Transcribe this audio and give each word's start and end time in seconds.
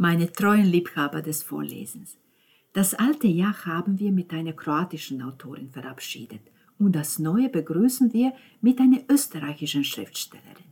meine 0.00 0.32
treuen 0.32 0.64
Liebhaber 0.64 1.20
des 1.20 1.42
Vorlesens. 1.42 2.16
Das 2.72 2.94
alte 2.94 3.26
Jahr 3.26 3.66
haben 3.66 3.98
wir 3.98 4.12
mit 4.12 4.32
einer 4.32 4.54
kroatischen 4.54 5.20
Autorin 5.20 5.68
verabschiedet 5.68 6.40
und 6.78 6.96
das 6.96 7.18
neue 7.18 7.50
begrüßen 7.50 8.14
wir 8.14 8.32
mit 8.62 8.80
einer 8.80 9.00
österreichischen 9.10 9.84
Schriftstellerin. 9.84 10.70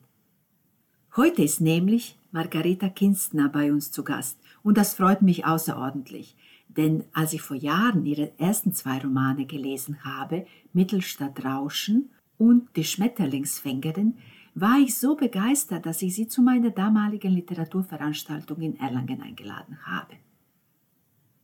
Heute 1.14 1.42
ist 1.42 1.60
nämlich 1.60 2.16
Margareta 2.32 2.88
Kinstner 2.88 3.50
bei 3.50 3.70
uns 3.70 3.90
zu 3.90 4.02
Gast 4.02 4.38
und 4.62 4.78
das 4.78 4.94
freut 4.94 5.20
mich 5.20 5.44
außerordentlich, 5.44 6.34
denn 6.68 7.04
als 7.12 7.34
ich 7.34 7.42
vor 7.42 7.58
Jahren 7.58 8.06
ihre 8.06 8.32
ersten 8.38 8.72
zwei 8.72 8.96
Romane 8.96 9.44
gelesen 9.44 10.04
habe, 10.04 10.46
Mittelstadt 10.72 11.44
Rauschen 11.44 12.08
und 12.38 12.74
Die 12.76 12.84
Schmetterlingsfängerin, 12.84 14.16
war 14.60 14.78
ich 14.78 14.96
so 14.96 15.14
begeistert, 15.14 15.86
dass 15.86 16.02
ich 16.02 16.14
sie 16.14 16.28
zu 16.28 16.42
meiner 16.42 16.70
damaligen 16.70 17.32
Literaturveranstaltung 17.32 18.60
in 18.60 18.78
Erlangen 18.78 19.22
eingeladen 19.22 19.78
habe. 19.86 20.14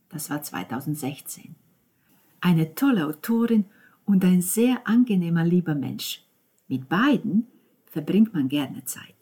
Das 0.09 0.29
war 0.29 0.41
2016. 0.41 1.55
Eine 2.41 2.75
tolle 2.75 3.05
Autorin 3.07 3.65
und 4.05 4.23
ein 4.23 4.41
sehr 4.41 4.87
angenehmer, 4.87 5.43
lieber 5.43 5.75
Mensch. 5.75 6.23
Mit 6.67 6.89
beiden 6.89 7.47
verbringt 7.85 8.33
man 8.33 8.49
gerne 8.49 8.83
Zeit. 8.85 9.15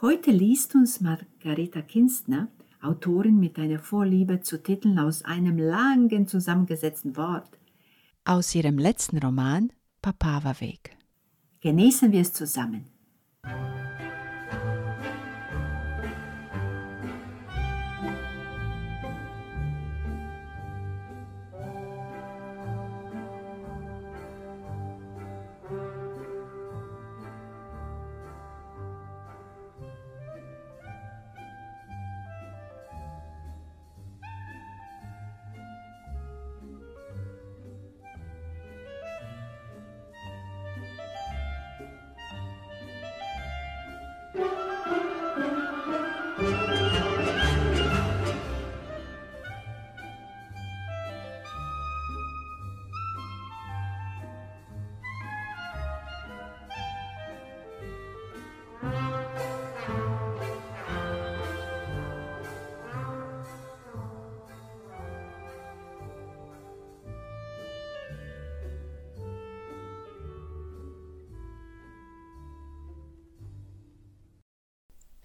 Heute 0.00 0.30
liest 0.30 0.74
uns 0.74 1.00
Margareta 1.00 1.80
Kinstner, 1.82 2.48
Autorin 2.80 3.38
mit 3.38 3.58
einer 3.58 3.78
Vorliebe 3.78 4.40
zu 4.40 4.60
Titeln 4.60 4.98
aus 4.98 5.22
einem 5.24 5.58
langen 5.58 6.26
zusammengesetzten 6.26 7.16
Wort, 7.16 7.58
aus 8.24 8.54
ihrem 8.54 8.78
letzten 8.78 9.18
Roman 9.18 9.72
Papawa 10.00 10.60
Weg. 10.60 10.96
Genießen 11.62 12.10
wir 12.10 12.22
es 12.22 12.32
zusammen. 12.32 12.86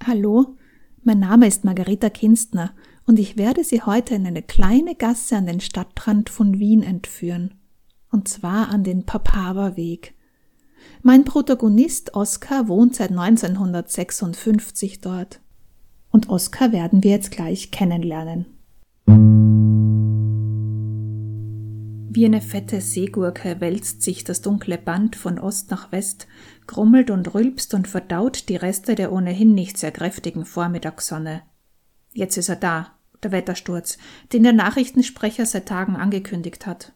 Hallo, 0.07 0.56
mein 1.03 1.19
Name 1.19 1.47
ist 1.47 1.66
Margareta 1.66 2.09
Kinstner 2.09 2.73
und 3.06 3.19
ich 3.19 3.35
werde 3.35 3.66
Sie 3.66 3.81
heute 3.81 4.16
in 4.16 4.25
eine 4.25 4.41
kleine 4.41 4.95
Gasse 4.95 5.35
an 5.35 5.47
den 5.47 5.59
Stadtrand 5.59 6.29
von 6.29 6.59
Wien 6.59 6.81
entführen. 6.81 7.56
Und 8.09 8.29
zwar 8.29 8.69
an 8.69 8.85
den 8.85 9.06
Papawa 9.06 9.75
Weg. 9.75 10.16
Mein 11.01 11.25
Protagonist 11.25 12.13
Oskar 12.13 12.69
wohnt 12.69 12.95
seit 12.95 13.12
1956 13.12 15.01
dort. 15.01 15.41
Und 16.09 16.29
Oskar 16.29 16.72
werden 16.72 17.03
wir 17.03 17.12
jetzt 17.12 17.31
gleich 17.31 17.72
kennenlernen. 17.72 18.45
Wie 22.17 22.25
eine 22.25 22.41
fette 22.41 22.81
Seegurke 22.81 23.61
wälzt 23.61 24.01
sich 24.01 24.23
das 24.23 24.41
dunkle 24.41 24.79
Band 24.79 25.16
von 25.16 25.38
Ost 25.38 25.69
nach 25.69 25.91
West, 25.91 26.25
grummelt 26.66 27.11
und 27.11 27.35
rülpst 27.35 27.75
und 27.75 27.88
verdaut 27.88 28.50
die 28.50 28.55
Reste 28.55 28.95
der 28.95 29.11
ohnehin 29.11 29.53
nicht 29.53 29.78
sehr 29.78 29.91
kräftigen 29.91 30.44
Vormittagssonne. 30.44 31.44
Jetzt 32.13 32.35
ist 32.38 32.50
er 32.50 32.56
da, 32.56 32.95
der 33.22 33.31
Wettersturz, 33.31 34.00
den 34.33 34.41
der 34.41 34.53
Nachrichtensprecher 34.53 35.45
seit 35.45 35.67
Tagen 35.67 35.95
angekündigt 35.95 36.66
hat. 36.66 36.94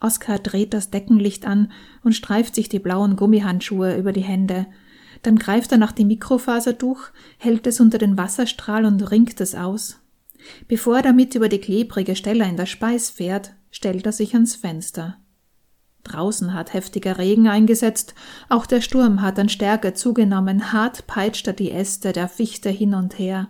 Oskar 0.00 0.40
dreht 0.40 0.74
das 0.74 0.90
Deckenlicht 0.90 1.46
an 1.46 1.70
und 2.02 2.16
streift 2.16 2.56
sich 2.56 2.68
die 2.68 2.80
blauen 2.80 3.14
Gummihandschuhe 3.14 3.96
über 3.96 4.12
die 4.12 4.24
Hände. 4.24 4.66
Dann 5.22 5.38
greift 5.38 5.70
er 5.70 5.78
nach 5.78 5.92
dem 5.92 6.08
Mikrofasertuch, 6.08 7.10
hält 7.38 7.64
es 7.68 7.78
unter 7.78 7.98
den 7.98 8.18
Wasserstrahl 8.18 8.86
und 8.86 9.08
ringt 9.08 9.40
es 9.40 9.54
aus. 9.54 10.00
Bevor 10.66 10.96
er 10.96 11.02
damit 11.02 11.36
über 11.36 11.48
die 11.48 11.60
klebrige 11.60 12.16
Stelle 12.16 12.44
in 12.48 12.56
der 12.56 12.66
Speis 12.66 13.08
fährt, 13.08 13.52
stellt 13.70 14.06
er 14.06 14.12
sich 14.12 14.34
ans 14.34 14.56
Fenster. 14.56 15.18
Draußen 16.04 16.54
hat 16.54 16.72
heftiger 16.72 17.18
Regen 17.18 17.48
eingesetzt, 17.48 18.14
auch 18.48 18.66
der 18.66 18.80
Sturm 18.80 19.22
hat 19.22 19.38
an 19.38 19.48
Stärke 19.48 19.92
zugenommen, 19.94 20.72
hart 20.72 21.06
peitscht 21.06 21.46
er 21.48 21.52
die 21.52 21.72
Äste 21.72 22.12
der 22.12 22.28
Fichte 22.28 22.70
hin 22.70 22.94
und 22.94 23.18
her. 23.18 23.48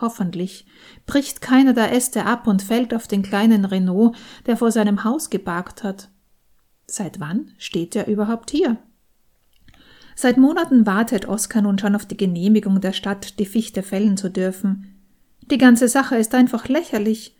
Hoffentlich 0.00 0.66
bricht 1.06 1.40
keiner 1.40 1.72
der 1.72 1.92
Äste 1.92 2.24
ab 2.24 2.46
und 2.46 2.62
fällt 2.62 2.94
auf 2.94 3.08
den 3.08 3.22
kleinen 3.22 3.64
Renault, 3.64 4.16
der 4.46 4.56
vor 4.56 4.70
seinem 4.70 5.04
Haus 5.04 5.30
geparkt 5.30 5.82
hat. 5.82 6.10
Seit 6.86 7.20
wann 7.20 7.52
steht 7.58 7.96
er 7.96 8.06
überhaupt 8.06 8.50
hier? 8.50 8.78
Seit 10.14 10.38
Monaten 10.38 10.86
wartet 10.86 11.28
Oskar 11.28 11.62
nun 11.62 11.78
schon 11.78 11.94
auf 11.94 12.06
die 12.06 12.16
Genehmigung 12.16 12.80
der 12.80 12.92
Stadt, 12.92 13.38
die 13.38 13.46
Fichte 13.46 13.82
fällen 13.82 14.16
zu 14.16 14.30
dürfen. 14.30 14.96
Die 15.50 15.58
ganze 15.58 15.88
Sache 15.88 16.16
ist 16.16 16.34
einfach 16.34 16.68
lächerlich. 16.68 17.35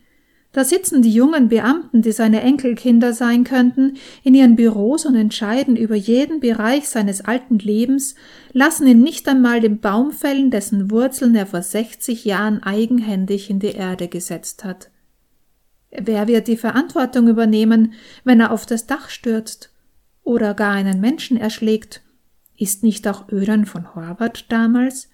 Da 0.57 0.63
sitzen 0.63 1.03
die 1.03 1.13
jungen 1.13 1.49
Beamten, 1.49 2.01
die 2.01 2.11
seine 2.11 2.41
Enkelkinder 2.41 3.13
sein 3.13 3.43
könnten, 3.43 3.97
in 4.23 4.33
ihren 4.33 4.55
Büros 4.55 5.05
und 5.05 5.13
entscheiden 5.13 5.75
über 5.75 5.93
jeden 5.93 6.39
Bereich 6.39 6.89
seines 6.89 7.21
alten 7.21 7.59
Lebens, 7.59 8.15
lassen 8.53 8.87
ihn 8.87 9.01
nicht 9.01 9.27
einmal 9.27 9.61
den 9.61 9.79
Baum 9.81 10.11
fällen, 10.11 10.49
dessen 10.49 10.89
Wurzeln 10.89 11.35
er 11.35 11.45
vor 11.45 11.61
sechzig 11.61 12.25
Jahren 12.25 12.63
eigenhändig 12.63 13.51
in 13.51 13.59
die 13.59 13.67
Erde 13.67 14.07
gesetzt 14.07 14.63
hat. 14.63 14.89
Wer 15.91 16.27
wird 16.27 16.47
die 16.47 16.57
Verantwortung 16.57 17.27
übernehmen, 17.27 17.93
wenn 18.23 18.39
er 18.39 18.49
auf 18.49 18.65
das 18.65 18.87
Dach 18.87 19.09
stürzt 19.09 19.71
oder 20.23 20.55
gar 20.55 20.71
einen 20.71 20.99
Menschen 20.99 21.37
erschlägt? 21.37 22.01
Ist 22.57 22.81
nicht 22.81 23.07
auch 23.07 23.29
Ödern 23.31 23.67
von 23.67 23.93
Horvath 23.93 24.45
damals? 24.49 25.07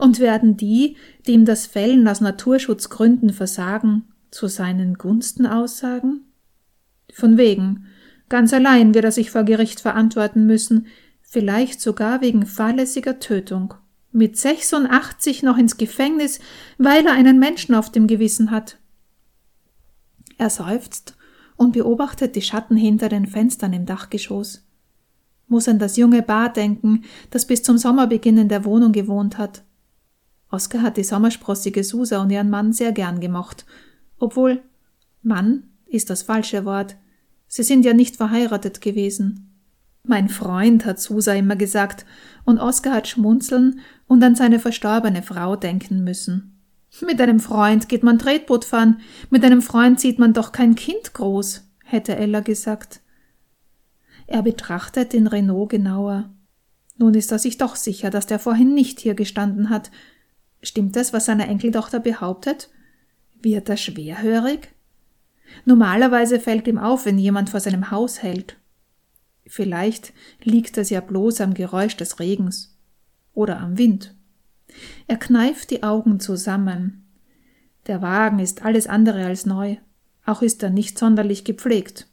Und 0.00 0.18
werden 0.18 0.56
die, 0.56 0.96
die 1.28 1.34
ihm 1.34 1.44
das 1.44 1.66
Fällen 1.66 2.08
aus 2.08 2.20
Naturschutzgründen 2.20 3.30
versagen, 3.30 4.02
zu 4.30 4.46
seinen 4.46 4.94
Gunsten 4.94 5.46
aussagen? 5.46 6.24
Von 7.12 7.38
wegen. 7.38 7.86
Ganz 8.28 8.52
allein 8.52 8.94
wird 8.94 9.04
er 9.04 9.12
sich 9.12 9.30
vor 9.30 9.44
Gericht 9.44 9.80
verantworten 9.80 10.46
müssen, 10.46 10.86
vielleicht 11.22 11.80
sogar 11.80 12.20
wegen 12.20 12.44
fahrlässiger 12.46 13.18
Tötung. 13.20 13.74
Mit 14.12 14.36
86 14.36 15.42
noch 15.42 15.58
ins 15.58 15.76
Gefängnis, 15.76 16.40
weil 16.76 17.06
er 17.06 17.12
einen 17.12 17.38
Menschen 17.38 17.74
auf 17.74 17.90
dem 17.90 18.06
Gewissen 18.06 18.50
hat. 18.50 18.78
Er 20.36 20.50
seufzt 20.50 21.16
und 21.56 21.72
beobachtet 21.72 22.36
die 22.36 22.42
Schatten 22.42 22.76
hinter 22.76 23.08
den 23.08 23.26
Fenstern 23.26 23.72
im 23.72 23.86
Dachgeschoss. 23.86 24.64
Muss 25.48 25.68
an 25.68 25.78
das 25.78 25.96
junge 25.96 26.22
Paar 26.22 26.52
denken, 26.52 27.04
das 27.30 27.46
bis 27.46 27.62
zum 27.62 27.78
Sommerbeginn 27.78 28.38
in 28.38 28.48
der 28.48 28.64
Wohnung 28.64 28.92
gewohnt 28.92 29.38
hat. 29.38 29.62
Oskar 30.50 30.82
hat 30.82 30.96
die 30.96 31.04
sommersprossige 31.04 31.84
Susa 31.84 32.22
und 32.22 32.30
ihren 32.30 32.50
Mann 32.50 32.72
sehr 32.72 32.92
gern 32.92 33.20
gemocht 33.20 33.66
obwohl 34.18 34.62
Mann 35.22 35.64
ist 35.86 36.10
das 36.10 36.22
falsche 36.22 36.64
Wort. 36.64 36.96
Sie 37.46 37.62
sind 37.62 37.84
ja 37.84 37.94
nicht 37.94 38.16
verheiratet 38.16 38.80
gewesen. 38.80 39.48
Mein 40.04 40.28
Freund 40.28 40.84
hat 40.84 41.00
Susa 41.00 41.34
immer 41.34 41.56
gesagt, 41.56 42.06
und 42.44 42.58
Oskar 42.58 42.94
hat 42.94 43.08
schmunzeln 43.08 43.80
und 44.06 44.22
an 44.22 44.36
seine 44.36 44.58
verstorbene 44.58 45.22
Frau 45.22 45.56
denken 45.56 46.04
müssen. 46.04 46.58
Mit 47.02 47.20
einem 47.20 47.40
Freund 47.40 47.88
geht 47.88 48.02
man 48.02 48.18
Tretboot 48.18 48.64
fahren, 48.64 49.00
mit 49.30 49.44
einem 49.44 49.60
Freund 49.60 50.00
zieht 50.00 50.18
man 50.18 50.32
doch 50.32 50.52
kein 50.52 50.74
Kind 50.74 51.12
groß, 51.12 51.68
hätte 51.84 52.16
Ella 52.16 52.40
gesagt. 52.40 53.00
Er 54.26 54.42
betrachtet 54.42 55.12
den 55.12 55.26
Renault 55.26 55.70
genauer. 55.70 56.30
Nun 56.96 57.14
ist 57.14 57.30
er 57.30 57.38
sich 57.38 57.58
doch 57.58 57.76
sicher, 57.76 58.10
dass 58.10 58.26
der 58.26 58.38
vorhin 58.38 58.74
nicht 58.74 59.00
hier 59.00 59.14
gestanden 59.14 59.70
hat. 59.70 59.90
Stimmt 60.62 60.96
es, 60.96 61.12
was 61.12 61.26
seine 61.26 61.46
Enkeltochter 61.46 62.00
behauptet? 62.00 62.70
Wird 63.40 63.68
er 63.68 63.76
schwerhörig? 63.76 64.68
Normalerweise 65.64 66.40
fällt 66.40 66.66
ihm 66.66 66.78
auf, 66.78 67.06
wenn 67.06 67.18
jemand 67.18 67.50
vor 67.50 67.60
seinem 67.60 67.90
Haus 67.90 68.22
hält. 68.22 68.56
Vielleicht 69.46 70.12
liegt 70.42 70.76
es 70.76 70.90
ja 70.90 71.00
bloß 71.00 71.40
am 71.40 71.54
Geräusch 71.54 71.96
des 71.96 72.20
Regens 72.20 72.76
oder 73.32 73.58
am 73.60 73.78
Wind 73.78 74.14
Er 75.06 75.16
kneift 75.16 75.70
die 75.70 75.82
Augen 75.82 76.20
zusammen. 76.20 77.06
Der 77.86 78.02
Wagen 78.02 78.40
ist 78.40 78.64
alles 78.64 78.86
andere 78.86 79.24
als 79.24 79.46
neu. 79.46 79.76
Auch 80.26 80.42
ist 80.42 80.62
er 80.62 80.70
nicht 80.70 80.98
sonderlich 80.98 81.44
gepflegt. 81.44 82.06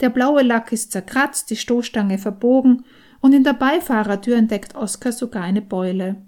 Der 0.00 0.10
blaue 0.10 0.42
Lack 0.42 0.70
ist 0.70 0.92
zerkratzt, 0.92 1.50
die 1.50 1.56
Stoßstange 1.56 2.18
verbogen 2.18 2.84
und 3.20 3.32
in 3.32 3.42
der 3.42 3.54
Beifahrertür 3.54 4.36
entdeckt 4.36 4.76
Oskar 4.76 5.12
sogar 5.12 5.42
eine 5.42 5.62
Beule. 5.62 6.22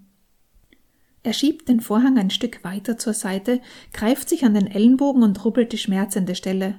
Er 1.22 1.32
schiebt 1.32 1.69
den 1.69 1.81
Vorhang 1.81 2.19
ein 2.19 2.31
Stück 2.31 2.64
weiter 2.64 2.96
zur 2.96 3.12
Seite, 3.12 3.61
greift 3.93 4.28
sich 4.28 4.44
an 4.44 4.55
den 4.55 4.67
Ellenbogen 4.67 5.22
und 5.22 5.44
rubbelt 5.44 5.72
die 5.72 5.78
schmerzende 5.78 6.34
Stelle. 6.34 6.78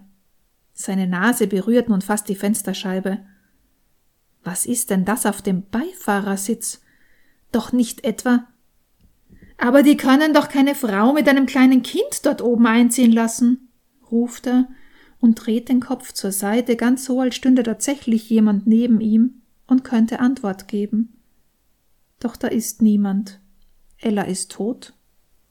Seine 0.73 1.07
Nase 1.07 1.47
berührt 1.47 1.89
nun 1.89 2.01
fast 2.01 2.27
die 2.27 2.35
Fensterscheibe. 2.35 3.19
Was 4.43 4.65
ist 4.65 4.89
denn 4.89 5.05
das 5.05 5.25
auf 5.25 5.41
dem 5.41 5.63
Beifahrersitz? 5.69 6.81
Doch 7.51 7.71
nicht 7.71 8.03
etwa. 8.03 8.47
Aber 9.57 9.83
die 9.83 9.97
können 9.97 10.33
doch 10.33 10.49
keine 10.49 10.73
Frau 10.73 11.13
mit 11.13 11.27
einem 11.27 11.45
kleinen 11.45 11.83
Kind 11.83 12.25
dort 12.25 12.41
oben 12.41 12.65
einziehen 12.65 13.11
lassen, 13.11 13.69
ruft 14.09 14.47
er 14.47 14.67
und 15.19 15.35
dreht 15.35 15.69
den 15.69 15.81
Kopf 15.81 16.13
zur 16.13 16.31
Seite, 16.31 16.75
ganz 16.75 17.05
so, 17.05 17.19
als 17.21 17.35
stünde 17.35 17.61
tatsächlich 17.61 18.27
jemand 18.29 18.65
neben 18.65 18.99
ihm 19.01 19.43
und 19.67 19.83
könnte 19.83 20.19
Antwort 20.19 20.67
geben. 20.67 21.21
Doch 22.19 22.35
da 22.35 22.47
ist 22.47 22.81
niemand. 22.81 23.40
Ella 24.03 24.23
ist 24.23 24.51
tot 24.51 24.95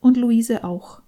und 0.00 0.17
Luise 0.17 0.64
auch. 0.64 1.02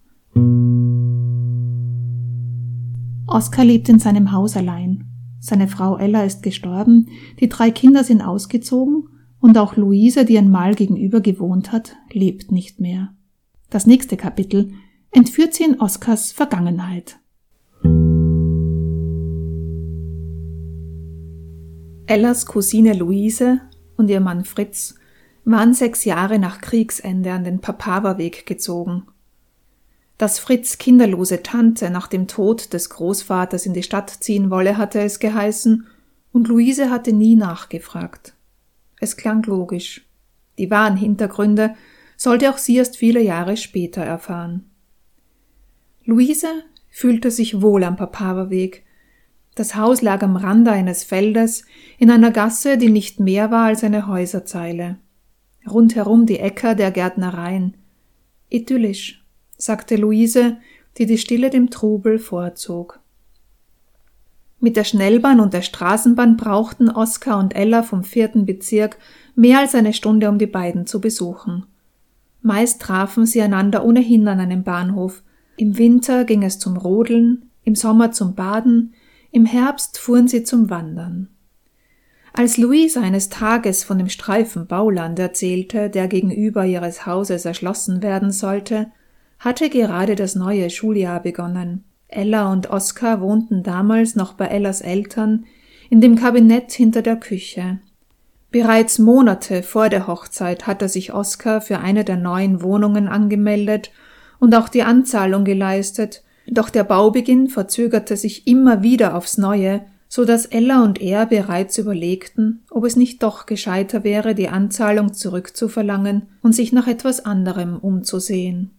Oskar 3.27 3.65
lebt 3.65 3.89
in 3.89 3.99
seinem 3.99 4.31
Haus 4.31 4.56
allein. 4.56 5.09
Seine 5.41 5.67
Frau 5.67 5.97
Ella 5.97 6.23
ist 6.23 6.44
gestorben, 6.44 7.09
die 7.41 7.49
drei 7.49 7.73
Kinder 7.73 8.05
sind 8.05 8.23
ausgezogen 8.23 9.09
und 9.41 9.59
auch 9.59 9.77
Luise, 9.77 10.25
die 10.25 10.39
einmal 10.39 10.77
gegenüber 10.77 11.21
gewohnt 11.21 11.73
hat, 11.73 11.97
lebt 12.12 12.53
nicht 12.53 12.79
mehr. 12.79 13.12
Das 13.71 13.87
nächste 13.87 14.17
Kapitel 14.17 14.73
entführt 15.11 15.55
sie 15.55 15.65
in 15.65 15.81
Oskars 15.81 16.31
Vergangenheit. 16.31 17.19
Ellas 22.06 22.47
Cousine 22.47 22.93
Luise 22.93 23.62
und 23.97 24.11
ihr 24.11 24.21
Mann 24.21 24.44
Fritz 24.44 24.94
waren 25.44 25.75
sechs 25.75 26.05
Jahre 26.05 26.39
nach 26.39 26.61
Kriegsende 26.61 27.33
an 27.33 27.44
den 27.44 27.61
Papawaweg 27.61 28.47
gezogen. 28.47 29.05
Dass 30.19 30.39
Fritz 30.39 30.79
kinderlose 30.79 31.43
Tante 31.43 31.91
nach 31.91 32.06
dem 32.06 32.29
Tod 32.29 32.73
des 32.73 32.91
Großvaters 32.91 33.67
in 33.67 33.75
die 33.75 33.83
Stadt 33.83 34.11
ziehen 34.11 34.50
wolle, 34.50 34.79
hatte 34.79 35.00
es 35.00 35.19
geheißen, 35.19 35.87
und 36.33 36.49
Luise 36.49 36.91
hatte 36.91 37.12
nie 37.12 37.35
nachgefragt. 37.35 38.35
Es 39.00 39.17
klang 39.17 39.43
logisch. 39.43 40.06
Die 40.59 40.71
wahren 40.71 40.97
Hintergründe 40.97 41.75
sollte 42.17 42.50
auch 42.50 42.59
sie 42.59 42.77
erst 42.77 42.97
viele 42.97 43.21
Jahre 43.21 43.56
später 43.56 44.03
erfahren. 44.03 44.71
Luise 46.05 46.62
fühlte 46.89 47.31
sich 47.31 47.61
wohl 47.61 47.85
am 47.85 47.97
Papawaweg. 47.97 48.85
Das 49.55 49.75
Haus 49.75 50.03
lag 50.03 50.23
am 50.23 50.37
Rande 50.37 50.71
eines 50.71 51.05
Feldes 51.05 51.65
in 51.99 52.11
einer 52.11 52.31
Gasse, 52.31 52.79
die 52.79 52.91
nicht 52.91 53.19
mehr 53.19 53.50
war 53.50 53.67
als 53.67 53.83
eine 53.83 54.06
Häuserzeile 54.06 54.99
rundherum 55.70 56.26
die 56.26 56.38
Äcker 56.38 56.75
der 56.75 56.91
Gärtnereien. 56.91 57.76
Idyllisch, 58.49 59.25
sagte 59.56 59.97
Luise, 59.97 60.59
die 60.99 61.06
die 61.06 61.19
Stille 61.19 61.50
dem 61.50 61.70
Trubel 61.70 62.19
vorzog. 62.19 63.00
Mit 64.61 64.76
der 64.76 64.85
Schnellbahn 64.85 65.41
und 65.41 65.55
der 65.55 65.62
Straßenbahn 65.62 66.37
brauchten 66.37 66.88
Oskar 66.88 67.38
und 67.38 67.56
Ella 67.56 67.82
vom 67.82 68.05
vierten 68.05 68.47
Bezirk 68.47 68.97
mehr 69.35 69.59
als 69.59 69.75
eine 69.75 69.93
Stunde, 69.93 70.29
um 70.29 70.38
die 70.38 70.47
beiden 70.47 70.87
zu 70.87 71.00
besuchen. 71.00 71.67
Meist 72.43 72.81
trafen 72.81 73.26
sie 73.26 73.43
einander 73.43 73.85
ohnehin 73.85 74.29
an 74.29 74.38
einem 74.38 74.62
Bahnhof. 74.62 75.23
Im 75.56 75.79
Winter 75.79 76.25
ging 76.25 76.44
es 76.44 76.58
zum 76.61 76.76
Rodeln, 76.76 77.50
im 77.65 77.75
Sommer 77.75 78.12
zum 78.12 78.35
Baden, 78.35 78.94
im 79.32 79.47
Herbst 79.47 79.99
fuhren 79.99 80.29
sie 80.29 80.44
zum 80.44 80.70
Wandern. 80.70 81.29
Als 82.34 82.56
Louise 82.56 82.99
eines 82.99 83.29
Tages 83.29 83.84
von 83.84 83.99
dem 83.99 84.08
Streifen 84.08 84.67
Bauland 84.67 85.19
erzählte, 85.19 85.90
der 85.90 86.08
gegenüber 86.08 86.64
ihres 86.64 87.05
Hauses 87.05 87.44
erschlossen 87.44 88.02
werden 88.02 88.31
sollte, 88.31 88.90
hatte 89.38 89.69
gerade 89.69 90.14
das 90.14 90.34
neue 90.34 90.70
Schuljahr 90.70 91.20
begonnen. 91.20 91.84
Ella 92.08 92.50
und 92.50 92.70
Oskar 92.70 93.20
wohnten 93.20 93.62
damals 93.62 94.17
noch 94.17 94.32
bei 94.34 94.46
Ellas 94.46 94.81
Eltern 94.81 95.44
in 95.90 96.00
dem 96.00 96.17
Kabinett 96.17 96.73
hinter 96.73 97.02
der 97.02 97.17
Küche. 97.17 97.79
Bereits 98.50 98.99
Monate 98.99 99.62
vor 99.62 99.88
der 99.88 100.06
Hochzeit 100.06 100.67
hatte 100.67 100.88
sich 100.88 101.12
Oskar 101.12 101.61
für 101.61 101.81
eine 101.81 102.05
der 102.05 102.17
neuen 102.17 102.62
Wohnungen 102.62 103.08
angemeldet 103.08 103.90
und 104.38 104.55
auch 104.55 104.69
die 104.69 104.82
Anzahlung 104.82 105.44
geleistet, 105.44 106.22
doch 106.46 106.70
der 106.70 106.84
Baubeginn 106.84 107.48
verzögerte 107.48 108.17
sich 108.17 108.46
immer 108.46 108.82
wieder 108.82 109.17
aufs 109.17 109.39
Neue, 109.39 109.82
so 110.14 110.26
dass 110.26 110.44
Ella 110.44 110.84
und 110.84 111.00
er 111.00 111.24
bereits 111.24 111.78
überlegten, 111.78 112.64
ob 112.70 112.84
es 112.84 112.96
nicht 112.96 113.22
doch 113.22 113.46
gescheiter 113.46 114.04
wäre, 114.04 114.34
die 114.34 114.50
Anzahlung 114.50 115.14
zurückzuverlangen 115.14 116.28
und 116.42 116.54
sich 116.54 116.70
nach 116.70 116.86
etwas 116.86 117.24
anderem 117.24 117.78
umzusehen. 117.78 118.72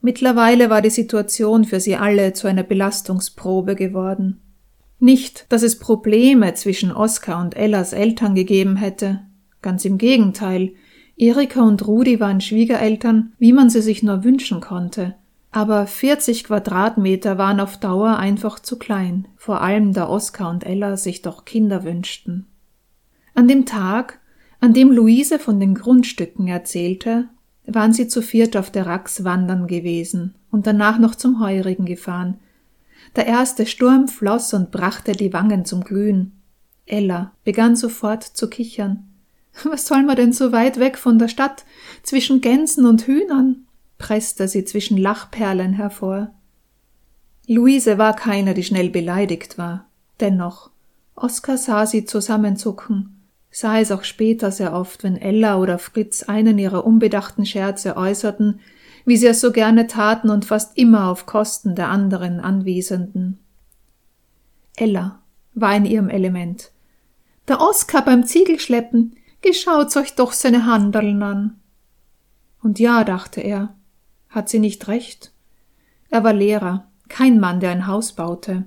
Mittlerweile 0.00 0.70
war 0.70 0.82
die 0.82 0.90
Situation 0.90 1.64
für 1.64 1.78
sie 1.78 1.94
alle 1.94 2.32
zu 2.32 2.48
einer 2.48 2.64
Belastungsprobe 2.64 3.76
geworden. 3.76 4.40
Nicht, 4.98 5.46
dass 5.50 5.62
es 5.62 5.78
Probleme 5.78 6.54
zwischen 6.54 6.90
Oskar 6.90 7.40
und 7.40 7.56
Ellas 7.56 7.92
Eltern 7.92 8.34
gegeben 8.34 8.74
hätte. 8.74 9.20
Ganz 9.60 9.84
im 9.84 9.98
Gegenteil. 9.98 10.72
Erika 11.16 11.62
und 11.62 11.86
Rudi 11.86 12.18
waren 12.18 12.40
Schwiegereltern, 12.40 13.34
wie 13.38 13.52
man 13.52 13.70
sie 13.70 13.82
sich 13.82 14.02
nur 14.02 14.24
wünschen 14.24 14.60
konnte. 14.60 15.14
Aber 15.52 15.86
40 15.86 16.44
Quadratmeter 16.44 17.36
waren 17.36 17.60
auf 17.60 17.76
Dauer 17.76 18.16
einfach 18.16 18.58
zu 18.58 18.78
klein, 18.78 19.28
vor 19.36 19.60
allem 19.60 19.92
da 19.92 20.08
Oskar 20.08 20.48
und 20.48 20.64
Ella 20.64 20.96
sich 20.96 21.20
doch 21.20 21.44
Kinder 21.44 21.84
wünschten. 21.84 22.46
An 23.34 23.48
dem 23.48 23.66
Tag, 23.66 24.18
an 24.60 24.72
dem 24.72 24.90
Luise 24.90 25.38
von 25.38 25.60
den 25.60 25.74
Grundstücken 25.74 26.48
erzählte, 26.48 27.28
waren 27.66 27.92
sie 27.92 28.08
zu 28.08 28.22
viert 28.22 28.56
auf 28.56 28.70
der 28.70 28.86
Rax 28.86 29.24
wandern 29.24 29.66
gewesen 29.66 30.34
und 30.50 30.66
danach 30.66 30.98
noch 30.98 31.14
zum 31.14 31.38
Heurigen 31.38 31.84
gefahren. 31.84 32.38
Der 33.14 33.26
erste 33.26 33.66
Sturm 33.66 34.08
floss 34.08 34.54
und 34.54 34.70
brachte 34.70 35.12
die 35.12 35.34
Wangen 35.34 35.66
zum 35.66 35.84
Glühen. 35.84 36.32
Ella 36.86 37.32
begann 37.44 37.76
sofort 37.76 38.22
zu 38.22 38.48
kichern. 38.48 39.06
Was 39.64 39.86
soll 39.86 40.02
man 40.02 40.16
denn 40.16 40.32
so 40.32 40.50
weit 40.50 40.78
weg 40.78 40.96
von 40.96 41.18
der 41.18 41.28
Stadt, 41.28 41.66
zwischen 42.02 42.40
Gänsen 42.40 42.86
und 42.86 43.06
Hühnern? 43.06 43.66
Presste 44.02 44.48
sie 44.48 44.64
zwischen 44.64 44.98
Lachperlen 44.98 45.72
hervor. 45.72 46.34
Luise 47.46 47.98
war 47.98 48.14
keine, 48.14 48.52
die 48.52 48.64
schnell 48.64 48.90
beleidigt 48.90 49.58
war. 49.58 49.86
Dennoch, 50.20 50.70
Oskar 51.14 51.56
sah 51.56 51.86
sie 51.86 52.04
zusammenzucken, 52.04 53.22
sah 53.52 53.78
es 53.78 53.92
auch 53.92 54.02
später 54.02 54.50
sehr 54.50 54.72
oft, 54.72 55.04
wenn 55.04 55.16
Ella 55.16 55.56
oder 55.56 55.78
Fritz 55.78 56.24
einen 56.24 56.58
ihrer 56.58 56.84
unbedachten 56.84 57.46
Scherze 57.46 57.96
äußerten, 57.96 58.58
wie 59.04 59.16
sie 59.16 59.28
es 59.28 59.40
so 59.40 59.52
gerne 59.52 59.86
taten 59.86 60.30
und 60.30 60.44
fast 60.44 60.76
immer 60.76 61.08
auf 61.08 61.24
Kosten 61.24 61.76
der 61.76 61.88
anderen 61.88 62.40
Anwesenden. 62.40 63.38
Ella 64.74 65.20
war 65.54 65.76
in 65.76 65.84
ihrem 65.84 66.08
Element. 66.08 66.72
Der 67.46 67.60
Oskar 67.60 68.04
beim 68.04 68.24
Ziegelschleppen, 68.24 69.14
geschaut's 69.42 69.96
euch 69.96 70.16
doch 70.16 70.32
seine 70.32 70.66
Handeln 70.66 71.22
an. 71.22 71.60
Und 72.62 72.78
ja, 72.80 73.04
dachte 73.04 73.40
er, 73.40 73.74
hat 74.32 74.48
sie 74.48 74.58
nicht 74.58 74.88
recht? 74.88 75.30
Er 76.10 76.24
war 76.24 76.32
Lehrer, 76.32 76.88
kein 77.08 77.38
Mann, 77.38 77.60
der 77.60 77.70
ein 77.70 77.86
Haus 77.86 78.12
baute. 78.12 78.64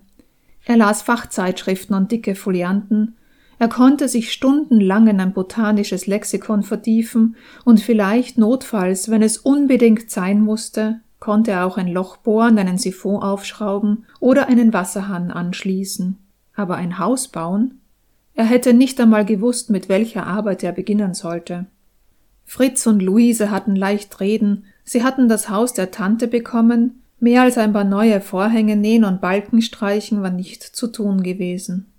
Er 0.64 0.78
las 0.78 1.02
Fachzeitschriften 1.02 1.96
und 1.96 2.12
dicke 2.12 2.36
Folianten, 2.36 3.16
er 3.58 3.70
konnte 3.70 4.10
sich 4.10 4.34
stundenlang 4.34 5.08
in 5.08 5.20
ein 5.20 5.34
botanisches 5.34 6.08
Lexikon 6.08 6.64
vertiefen 6.64 7.36
und 7.64 7.80
vielleicht 7.80 8.38
notfalls, 8.38 9.10
wenn 9.10 9.22
es 9.22 9.38
unbedingt 9.38 10.12
sein 10.12 10.42
musste, 10.42 11.00
konnte 11.20 11.52
er 11.52 11.66
auch 11.66 11.78
ein 11.78 11.88
Loch 11.88 12.18
bohren, 12.18 12.60
einen 12.60 12.78
Siphon 12.78 13.24
aufschrauben 13.24 14.06
oder 14.20 14.48
einen 14.48 14.74
Wasserhahn 14.74 15.32
anschließen. 15.32 16.18
Aber 16.54 16.76
ein 16.76 17.00
Haus 17.00 17.30
bauen? 17.30 17.80
Er 18.34 18.46
hätte 18.46 18.74
nicht 18.74 19.00
einmal 19.00 19.26
gewusst, 19.26 19.70
mit 19.70 19.88
welcher 19.88 20.28
Arbeit 20.28 20.62
er 20.62 20.74
beginnen 20.74 21.14
sollte. 21.14 21.66
Fritz 22.44 22.86
und 22.86 23.02
Luise 23.02 23.50
hatten 23.50 23.76
leicht 23.76 24.20
reden, 24.20 24.66
Sie 24.86 25.04
hatten 25.04 25.28
das 25.28 25.50
Haus 25.50 25.74
der 25.74 25.92
Tante 25.92 26.28
bekommen, 26.28 27.02
mehr 27.20 27.42
als 27.42 27.58
ein 27.58 27.74
paar 27.74 27.84
neue 27.84 28.22
Vorhänge 28.22 28.76
nähen 28.76 29.04
und 29.04 29.20
Balken 29.20 29.62
streichen 29.62 30.22
war 30.22 30.30
nicht 30.30 30.64
zu 30.64 30.88
tun 30.88 31.24
gewesen. 31.24 31.92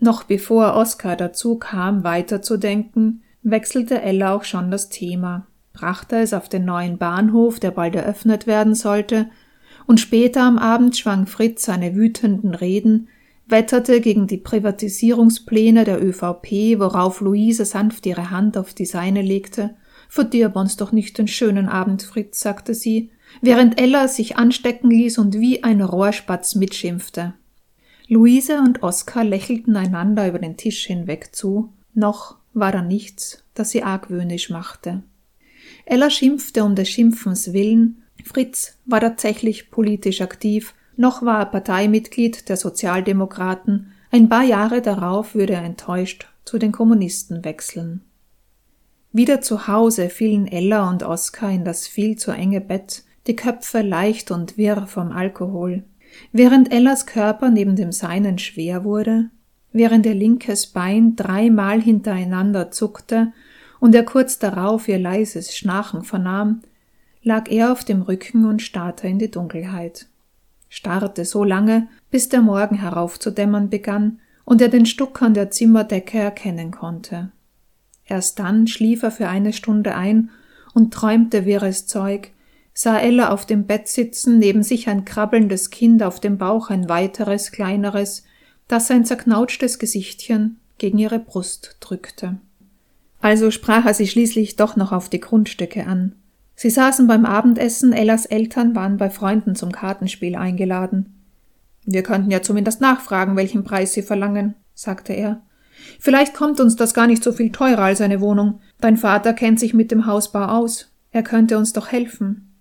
Noch 0.00 0.24
bevor 0.24 0.74
Oskar 0.74 1.16
dazu 1.16 1.56
kam, 1.56 2.02
weiterzudenken, 2.04 3.22
wechselte 3.42 4.02
Ella 4.02 4.34
auch 4.34 4.44
schon 4.44 4.70
das 4.70 4.88
Thema, 4.88 5.46
brachte 5.72 6.16
es 6.16 6.34
auf 6.34 6.48
den 6.48 6.64
neuen 6.64 6.98
Bahnhof, 6.98 7.60
der 7.60 7.70
bald 7.70 7.94
eröffnet 7.94 8.46
werden 8.46 8.74
sollte, 8.74 9.28
und 9.86 10.00
später 10.00 10.42
am 10.42 10.58
Abend 10.58 10.96
schwang 10.96 11.26
Fritz 11.26 11.64
seine 11.64 11.94
wütenden 11.94 12.54
Reden, 12.54 13.08
wetterte 13.46 14.00
gegen 14.00 14.26
die 14.26 14.36
Privatisierungspläne 14.36 15.84
der 15.84 16.04
ÖVP, 16.04 16.78
worauf 16.78 17.20
Luise 17.20 17.64
sanft 17.64 18.04
ihre 18.04 18.30
Hand 18.30 18.58
auf 18.58 18.74
die 18.74 18.84
seine 18.84 19.22
legte 19.22 19.76
Verdirb 20.08 20.56
uns 20.56 20.76
doch 20.76 20.90
nicht 20.90 21.18
den 21.18 21.28
schönen 21.28 21.68
Abend, 21.68 22.02
Fritz, 22.02 22.40
sagte 22.40 22.74
sie, 22.74 23.10
während 23.42 23.80
Ella 23.80 24.08
sich 24.08 24.36
anstecken 24.36 24.90
ließ 24.90 25.18
und 25.18 25.38
wie 25.38 25.62
ein 25.62 25.82
Rohrspatz 25.82 26.54
mitschimpfte. 26.54 27.34
Luise 28.08 28.58
und 28.60 28.82
Oskar 28.82 29.22
lächelten 29.22 29.76
einander 29.76 30.26
über 30.26 30.38
den 30.38 30.56
Tisch 30.56 30.86
hinweg 30.86 31.36
zu, 31.36 31.72
noch 31.92 32.36
war 32.54 32.72
da 32.72 32.80
nichts, 32.80 33.44
das 33.54 33.70
sie 33.70 33.82
argwöhnisch 33.82 34.48
machte. 34.48 35.02
Ella 35.84 36.08
schimpfte 36.08 36.64
um 36.64 36.74
des 36.74 36.88
Schimpfens 36.88 37.52
willen, 37.52 38.02
Fritz 38.24 38.78
war 38.86 39.00
tatsächlich 39.00 39.70
politisch 39.70 40.22
aktiv, 40.22 40.74
noch 40.96 41.22
war 41.22 41.40
er 41.40 41.46
Parteimitglied 41.46 42.48
der 42.48 42.56
Sozialdemokraten, 42.56 43.92
ein 44.10 44.28
paar 44.28 44.42
Jahre 44.42 44.80
darauf 44.80 45.34
würde 45.34 45.52
er 45.52 45.64
enttäuscht 45.64 46.28
zu 46.44 46.58
den 46.58 46.72
Kommunisten 46.72 47.44
wechseln. 47.44 48.00
Wieder 49.12 49.40
zu 49.40 49.66
Hause 49.66 50.10
fielen 50.10 50.46
Ella 50.46 50.88
und 50.88 51.02
Oskar 51.02 51.50
in 51.50 51.64
das 51.64 51.86
viel 51.86 52.16
zu 52.16 52.30
enge 52.30 52.60
Bett, 52.60 53.04
die 53.26 53.36
Köpfe 53.36 53.82
leicht 53.82 54.30
und 54.30 54.58
wirr 54.58 54.86
vom 54.86 55.12
Alkohol. 55.12 55.84
Während 56.32 56.72
Ellas 56.72 57.06
Körper 57.06 57.50
neben 57.50 57.76
dem 57.76 57.92
seinen 57.92 58.38
schwer 58.38 58.84
wurde, 58.84 59.30
während 59.72 60.06
ihr 60.06 60.14
linkes 60.14 60.66
Bein 60.66 61.16
dreimal 61.16 61.80
hintereinander 61.80 62.70
zuckte 62.70 63.32
und 63.80 63.94
er 63.94 64.04
kurz 64.04 64.38
darauf 64.38 64.88
ihr 64.88 64.98
leises 64.98 65.56
Schnarchen 65.56 66.02
vernahm, 66.02 66.62
lag 67.22 67.50
er 67.50 67.72
auf 67.72 67.84
dem 67.84 68.02
Rücken 68.02 68.44
und 68.44 68.62
starrte 68.62 69.08
in 69.08 69.18
die 69.18 69.30
Dunkelheit. 69.30 70.06
Starrte 70.68 71.24
so 71.24 71.44
lange, 71.44 71.88
bis 72.10 72.28
der 72.28 72.42
Morgen 72.42 72.76
heraufzudämmern 72.76 73.70
begann 73.70 74.20
und 74.44 74.60
er 74.60 74.68
den 74.68 74.86
Stuck 74.86 75.22
an 75.22 75.34
der 75.34 75.50
Zimmerdecke 75.50 76.18
erkennen 76.18 76.70
konnte. 76.70 77.30
Erst 78.08 78.38
dann 78.38 78.66
schlief 78.66 79.02
er 79.02 79.10
für 79.10 79.28
eine 79.28 79.52
Stunde 79.52 79.94
ein 79.94 80.30
und 80.74 80.92
träumte 80.92 81.44
wirres 81.44 81.86
Zeug, 81.86 82.30
sah 82.72 82.98
Ella 82.98 83.30
auf 83.30 83.44
dem 83.44 83.66
Bett 83.66 83.88
sitzen, 83.88 84.38
neben 84.38 84.62
sich 84.62 84.88
ein 84.88 85.04
krabbelndes 85.04 85.70
Kind, 85.70 86.02
auf 86.02 86.18
dem 86.20 86.38
Bauch 86.38 86.70
ein 86.70 86.88
weiteres, 86.88 87.52
kleineres, 87.52 88.24
das 88.66 88.86
sein 88.86 89.04
zerknautschtes 89.04 89.78
Gesichtchen 89.78 90.58
gegen 90.78 90.98
ihre 90.98 91.18
Brust 91.18 91.76
drückte. 91.80 92.38
Also 93.20 93.50
sprach 93.50 93.84
er 93.84 93.94
sie 93.94 94.06
schließlich 94.06 94.56
doch 94.56 94.76
noch 94.76 94.92
auf 94.92 95.08
die 95.08 95.20
Grundstücke 95.20 95.86
an. 95.86 96.14
Sie 96.54 96.70
saßen 96.70 97.06
beim 97.06 97.24
Abendessen, 97.24 97.92
Ellas 97.92 98.26
Eltern 98.26 98.74
waren 98.74 98.96
bei 98.96 99.10
Freunden 99.10 99.54
zum 99.54 99.72
Kartenspiel 99.72 100.36
eingeladen. 100.36 101.14
Wir 101.84 102.02
könnten 102.02 102.30
ja 102.30 102.42
zumindest 102.42 102.80
nachfragen, 102.80 103.36
welchen 103.36 103.64
Preis 103.64 103.92
Sie 103.92 104.02
verlangen, 104.02 104.54
sagte 104.74 105.12
er. 105.12 105.42
Vielleicht 105.98 106.34
kommt 106.34 106.60
uns 106.60 106.76
das 106.76 106.94
gar 106.94 107.06
nicht 107.06 107.22
so 107.22 107.32
viel 107.32 107.50
teurer 107.50 107.82
als 107.82 108.00
eine 108.00 108.20
Wohnung. 108.20 108.60
Dein 108.80 108.96
Vater 108.96 109.32
kennt 109.32 109.58
sich 109.58 109.74
mit 109.74 109.90
dem 109.90 110.06
Hausbau 110.06 110.44
aus. 110.46 110.90
Er 111.10 111.22
könnte 111.22 111.58
uns 111.58 111.72
doch 111.72 111.90
helfen. 111.90 112.54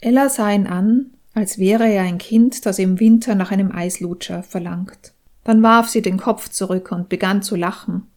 Ella 0.00 0.28
sah 0.28 0.50
ihn 0.50 0.66
an, 0.66 1.10
als 1.34 1.58
wäre 1.58 1.88
er 1.88 2.02
ein 2.02 2.18
Kind, 2.18 2.66
das 2.66 2.78
im 2.78 3.00
Winter 3.00 3.34
nach 3.34 3.50
einem 3.50 3.72
Eislutscher 3.72 4.42
verlangt. 4.42 5.12
Dann 5.44 5.62
warf 5.62 5.88
sie 5.88 6.02
den 6.02 6.16
Kopf 6.16 6.48
zurück 6.48 6.92
und 6.92 7.08
begann 7.08 7.42
zu 7.42 7.56
lachen. 7.56 8.08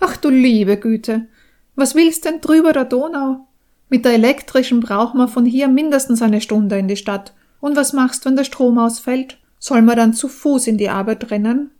Ach 0.00 0.16
du 0.16 0.28
liebe 0.28 0.76
Güte, 0.76 1.26
was 1.76 1.94
willst 1.94 2.24
denn 2.24 2.40
drüber 2.40 2.72
der 2.72 2.84
Donau? 2.84 3.46
Mit 3.88 4.04
der 4.04 4.14
elektrischen 4.14 4.80
braucht 4.80 5.14
man 5.14 5.28
von 5.28 5.44
hier 5.44 5.68
mindestens 5.68 6.22
eine 6.22 6.40
Stunde 6.40 6.78
in 6.78 6.88
die 6.88 6.96
Stadt. 6.96 7.34
Und 7.60 7.76
was 7.76 7.92
machst, 7.92 8.24
wenn 8.24 8.36
der 8.36 8.44
Strom 8.44 8.78
ausfällt? 8.78 9.38
Soll 9.58 9.82
man 9.82 9.96
dann 9.96 10.14
zu 10.14 10.28
Fuß 10.28 10.66
in 10.66 10.78
die 10.78 10.90
Arbeit 10.90 11.30
rennen? 11.30 11.70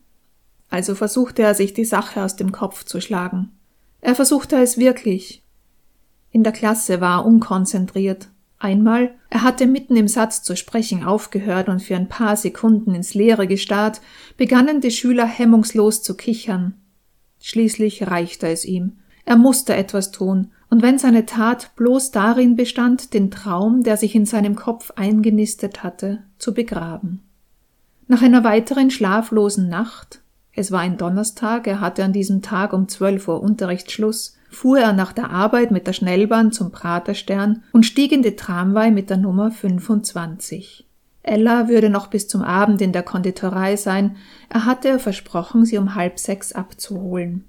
Also 0.70 0.94
versuchte 0.94 1.42
er 1.42 1.54
sich 1.54 1.72
die 1.74 1.84
Sache 1.84 2.22
aus 2.22 2.36
dem 2.36 2.52
Kopf 2.52 2.84
zu 2.84 3.00
schlagen. 3.00 3.52
Er 4.00 4.14
versuchte 4.14 4.56
es 4.56 4.76
wirklich. 4.76 5.42
In 6.30 6.42
der 6.42 6.52
Klasse 6.52 7.00
war 7.00 7.20
er 7.20 7.26
unkonzentriert. 7.26 8.28
Einmal, 8.58 9.14
er 9.30 9.42
hatte 9.42 9.66
mitten 9.66 9.94
im 9.96 10.08
Satz 10.08 10.42
zu 10.42 10.56
sprechen 10.56 11.04
aufgehört 11.04 11.68
und 11.68 11.82
für 11.82 11.96
ein 11.96 12.08
paar 12.08 12.36
Sekunden 12.36 12.94
ins 12.94 13.14
Leere 13.14 13.46
gestarrt, 13.46 14.00
begannen 14.36 14.80
die 14.80 14.90
Schüler 14.90 15.26
hemmungslos 15.26 16.02
zu 16.02 16.16
kichern. 16.16 16.74
Schließlich 17.40 18.06
reichte 18.06 18.48
es 18.48 18.64
ihm. 18.64 18.98
Er 19.26 19.36
musste 19.36 19.74
etwas 19.74 20.10
tun, 20.12 20.50
und 20.70 20.82
wenn 20.82 20.98
seine 20.98 21.24
Tat 21.24 21.76
bloß 21.76 22.10
darin 22.10 22.56
bestand, 22.56 23.14
den 23.14 23.30
Traum, 23.30 23.82
der 23.82 23.96
sich 23.96 24.14
in 24.14 24.26
seinem 24.26 24.56
Kopf 24.56 24.90
eingenistet 24.96 25.82
hatte, 25.82 26.24
zu 26.38 26.52
begraben. 26.52 27.22
Nach 28.06 28.22
einer 28.22 28.44
weiteren 28.44 28.90
schlaflosen 28.90 29.68
Nacht, 29.68 30.22
es 30.56 30.70
war 30.70 30.80
ein 30.80 30.96
Donnerstag, 30.96 31.66
er 31.66 31.80
hatte 31.80 32.04
an 32.04 32.12
diesem 32.12 32.42
Tag 32.42 32.72
um 32.72 32.88
zwölf 32.88 33.28
Uhr 33.28 33.42
Unterrichtsschluss, 33.42 34.36
fuhr 34.50 34.78
er 34.78 34.92
nach 34.92 35.12
der 35.12 35.30
Arbeit 35.30 35.70
mit 35.70 35.86
der 35.86 35.92
Schnellbahn 35.92 36.52
zum 36.52 36.70
Praterstern 36.70 37.62
und 37.72 37.84
stieg 37.84 38.12
in 38.12 38.22
die 38.22 38.36
Tramway 38.36 38.90
mit 38.90 39.10
der 39.10 39.16
Nummer 39.16 39.50
25. 39.50 40.86
Ella 41.22 41.68
würde 41.68 41.90
noch 41.90 42.08
bis 42.08 42.28
zum 42.28 42.42
Abend 42.42 42.80
in 42.80 42.92
der 42.92 43.02
Konditorei 43.02 43.76
sein, 43.76 44.16
er 44.48 44.66
hatte 44.66 44.88
ihr 44.88 44.98
versprochen, 44.98 45.64
sie 45.64 45.78
um 45.78 45.94
halb 45.94 46.18
sechs 46.18 46.52
abzuholen. 46.52 47.44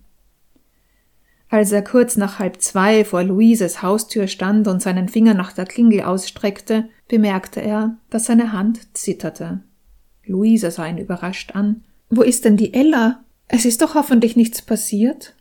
Als 1.49 1.71
er 1.71 1.83
kurz 1.83 2.17
nach 2.17 2.39
halb 2.39 2.61
zwei 2.61 3.05
vor 3.05 3.23
Luises 3.23 3.81
Haustür 3.81 4.27
stand 4.27 4.67
und 4.67 4.81
seinen 4.81 5.09
Finger 5.09 5.33
nach 5.33 5.53
der 5.53 5.65
Klingel 5.65 6.01
ausstreckte, 6.01 6.89
bemerkte 7.07 7.61
er, 7.61 7.97
dass 8.09 8.25
seine 8.25 8.51
Hand 8.51 8.97
zitterte. 8.97 9.61
Luise 10.25 10.71
sah 10.71 10.87
ihn 10.87 10.97
überrascht 10.97 11.51
an. 11.55 11.83
Wo 12.17 12.21
ist 12.21 12.45
denn 12.45 12.55
die 12.55 12.73
Ella? 12.73 13.25
Es 13.49 13.65
ist 13.65 13.81
doch 13.81 13.93
hoffentlich 13.93 14.37
nichts 14.37 14.61
passiert? 14.61 15.35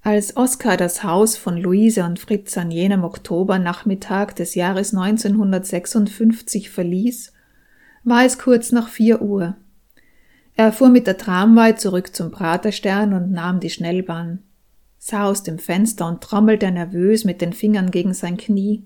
Als 0.00 0.38
Oskar 0.38 0.78
das 0.78 1.04
Haus 1.04 1.36
von 1.36 1.58
Luise 1.58 2.02
und 2.02 2.18
Fritz 2.18 2.56
an 2.56 2.70
jenem 2.70 3.04
Oktobernachmittag 3.04 4.32
des 4.32 4.54
Jahres 4.54 4.94
1956 4.94 6.70
verließ, 6.70 7.34
war 8.04 8.24
es 8.24 8.38
kurz 8.38 8.72
nach 8.72 8.88
vier 8.88 9.20
Uhr. 9.20 9.56
Er 10.56 10.72
fuhr 10.72 10.88
mit 10.88 11.06
der 11.06 11.18
Tramway 11.18 11.76
zurück 11.76 12.16
zum 12.16 12.30
Praterstern 12.30 13.12
und 13.12 13.30
nahm 13.30 13.60
die 13.60 13.68
Schnellbahn, 13.68 14.38
sah 14.96 15.26
aus 15.26 15.42
dem 15.42 15.58
Fenster 15.58 16.08
und 16.08 16.22
trommelte 16.22 16.70
nervös 16.70 17.26
mit 17.26 17.42
den 17.42 17.52
Fingern 17.52 17.90
gegen 17.90 18.14
sein 18.14 18.38
Knie. 18.38 18.82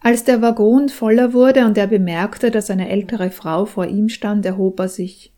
Als 0.00 0.24
der 0.24 0.42
Waggon 0.42 0.88
voller 0.88 1.32
wurde 1.34 1.66
und 1.66 1.78
er 1.78 1.86
bemerkte, 1.86 2.50
dass 2.50 2.68
eine 2.68 2.88
ältere 2.88 3.30
Frau 3.30 3.64
vor 3.64 3.86
ihm 3.86 4.08
stand, 4.08 4.44
erhob 4.44 4.80
er 4.80 4.88
sich. 4.88 5.32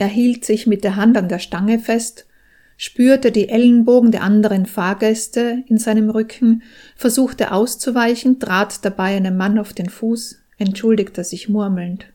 Er 0.00 0.06
hielt 0.06 0.44
sich 0.44 0.68
mit 0.68 0.84
der 0.84 0.94
Hand 0.94 1.16
an 1.16 1.28
der 1.28 1.40
Stange 1.40 1.80
fest, 1.80 2.28
spürte 2.76 3.32
die 3.32 3.48
Ellenbogen 3.48 4.12
der 4.12 4.22
anderen 4.22 4.64
Fahrgäste 4.64 5.64
in 5.66 5.76
seinem 5.76 6.08
Rücken, 6.08 6.62
versuchte 6.94 7.50
auszuweichen, 7.50 8.38
trat 8.38 8.84
dabei 8.84 9.16
einem 9.16 9.36
Mann 9.36 9.58
auf 9.58 9.72
den 9.72 9.88
Fuß, 9.88 10.38
entschuldigte 10.56 11.24
sich 11.24 11.48
murmelnd. 11.48 12.06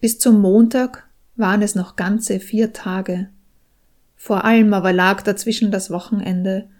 Bis 0.00 0.18
zum 0.18 0.40
Montag 0.40 1.06
waren 1.36 1.60
es 1.60 1.74
noch 1.74 1.96
ganze 1.96 2.40
vier 2.40 2.72
Tage. 2.72 3.28
Vor 4.16 4.46
allem 4.46 4.72
aber 4.72 4.94
lag 4.94 5.20
dazwischen 5.20 5.70
das 5.70 5.90
Wochenende. 5.90 6.70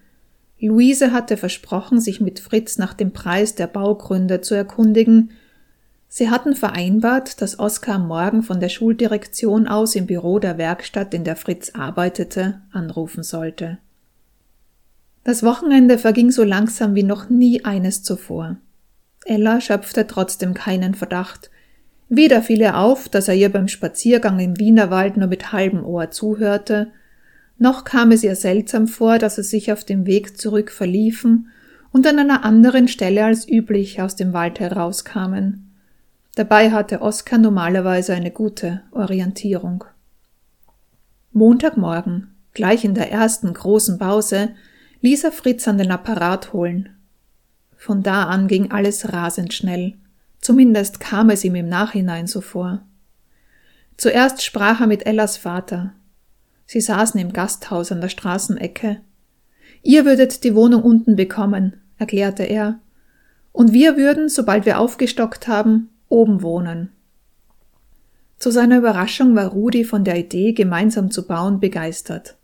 Luise 0.59 1.13
hatte 1.13 1.37
versprochen, 1.37 2.01
sich 2.01 2.23
mit 2.23 2.41
Fritz 2.41 2.79
nach 2.79 2.95
dem 2.95 3.13
Preis 3.13 3.57
der 3.57 3.67
Baugründe 3.67 4.41
zu 4.41 4.55
erkundigen. 4.55 5.33
Sie 6.17 6.31
hatten 6.31 6.55
vereinbart, 6.55 7.43
dass 7.43 7.59
Oskar 7.59 7.99
morgen 7.99 8.45
von 8.45 8.61
der 8.61 8.69
Schuldirektion 8.69 9.67
aus 9.67 9.97
im 9.97 10.07
Büro 10.07 10.39
der 10.39 10.59
Werkstatt, 10.59 11.13
in 11.13 11.25
der 11.25 11.35
Fritz 11.35 11.73
arbeitete, 11.75 12.61
anrufen 12.71 13.25
sollte. 13.25 13.79
Das 15.25 15.43
Wochenende 15.43 15.99
verging 15.99 16.31
so 16.31 16.45
langsam 16.45 16.95
wie 16.95 17.03
noch 17.03 17.31
nie 17.31 17.65
eines 17.65 18.05
zuvor. 18.05 18.59
Ella 19.25 19.61
schöpfte 19.61 20.07
trotzdem 20.07 20.55
keinen 20.55 20.95
Verdacht. 20.95 21.51
Weder 22.09 22.43
fiel 22.43 22.61
ihr 22.61 22.79
auf, 22.79 23.09
dass 23.09 23.27
er 23.27 23.35
ihr 23.35 23.49
beim 23.49 23.67
Spaziergang 23.67 24.39
im 24.39 24.57
Wienerwald 24.57 25.17
nur 25.17 25.27
mit 25.27 25.51
halbem 25.51 25.85
Ohr 25.85 26.13
zuhörte, 26.13 26.93
noch 27.59 27.83
kam 27.83 28.13
es 28.13 28.23
ihr 28.23 28.37
seltsam 28.37 28.87
vor, 28.87 29.19
dass 29.19 29.35
sie 29.35 29.43
sich 29.43 29.73
auf 29.73 29.83
dem 29.83 30.07
Weg 30.07 30.39
zurück 30.39 30.71
verliefen 30.71 31.49
und 31.91 32.07
an 32.07 32.21
einer 32.21 32.45
anderen 32.45 32.87
Stelle 32.87 33.25
als 33.25 33.49
üblich 33.49 34.01
aus 34.01 34.15
dem 34.15 34.33
Wald 34.33 34.61
herauskamen. 34.61 35.64
Dabei 36.35 36.73
hatte 36.73 37.01
Oskar 37.01 37.39
normalerweise 37.39 38.13
eine 38.13 38.31
gute 38.31 38.83
Orientierung. 38.91 39.85
Montagmorgen, 41.33 42.35
gleich 42.53 42.85
in 42.85 42.95
der 42.95 43.13
ersten 43.13 43.53
großen 43.53 43.99
Pause, 43.99 44.51
ließ 45.01 45.25
er 45.25 45.33
Fritz 45.33 45.69
an 45.69 45.79
den 45.79 45.91
Apparat 45.91 46.53
holen. 46.53 46.89
Von 47.77 48.03
da 48.03 48.25
an 48.25 48.49
ging 48.49 48.71
alles 48.71 49.13
rasend 49.13 49.53
schnell. 49.53 49.95
Zumindest 50.41 51.01
kam 51.01 51.31
es 51.31 51.45
ihm 51.45 51.55
im 51.55 51.69
Nachhinein 51.69 52.27
so 52.27 52.41
vor. 52.41 52.83
Zuerst 53.97 54.43
sprach 54.43 54.81
er 54.81 54.87
mit 54.87 55.07
Ellas 55.07 55.37
Vater. 55.37 55.93
Sie 56.67 56.81
saßen 56.81 57.21
im 57.21 57.33
Gasthaus 57.33 57.93
an 57.93 58.01
der 58.01 58.09
Straßenecke. 58.09 59.01
Ihr 59.83 60.05
würdet 60.05 60.45
die 60.45 60.55
Wohnung 60.55 60.83
unten 60.83 61.15
bekommen, 61.15 61.81
erklärte 61.99 62.43
er. 62.43 62.81
Und 63.53 63.73
wir 63.73 63.97
würden, 63.97 64.29
sobald 64.29 64.67
wir 64.67 64.81
aufgestockt 64.81 65.47
haben, 65.47 65.91
oben 66.09 66.43
wohnen. 66.43 66.91
Zu 68.39 68.51
seiner 68.51 68.79
Überraschung 68.79 69.35
war 69.37 69.47
Rudi 69.47 69.85
von 69.85 70.05
der 70.05 70.19
Idee, 70.19 70.53
gemeinsam 70.53 71.11
zu 71.11 71.27
bauen, 71.27 71.61
begeistert. 71.61 72.37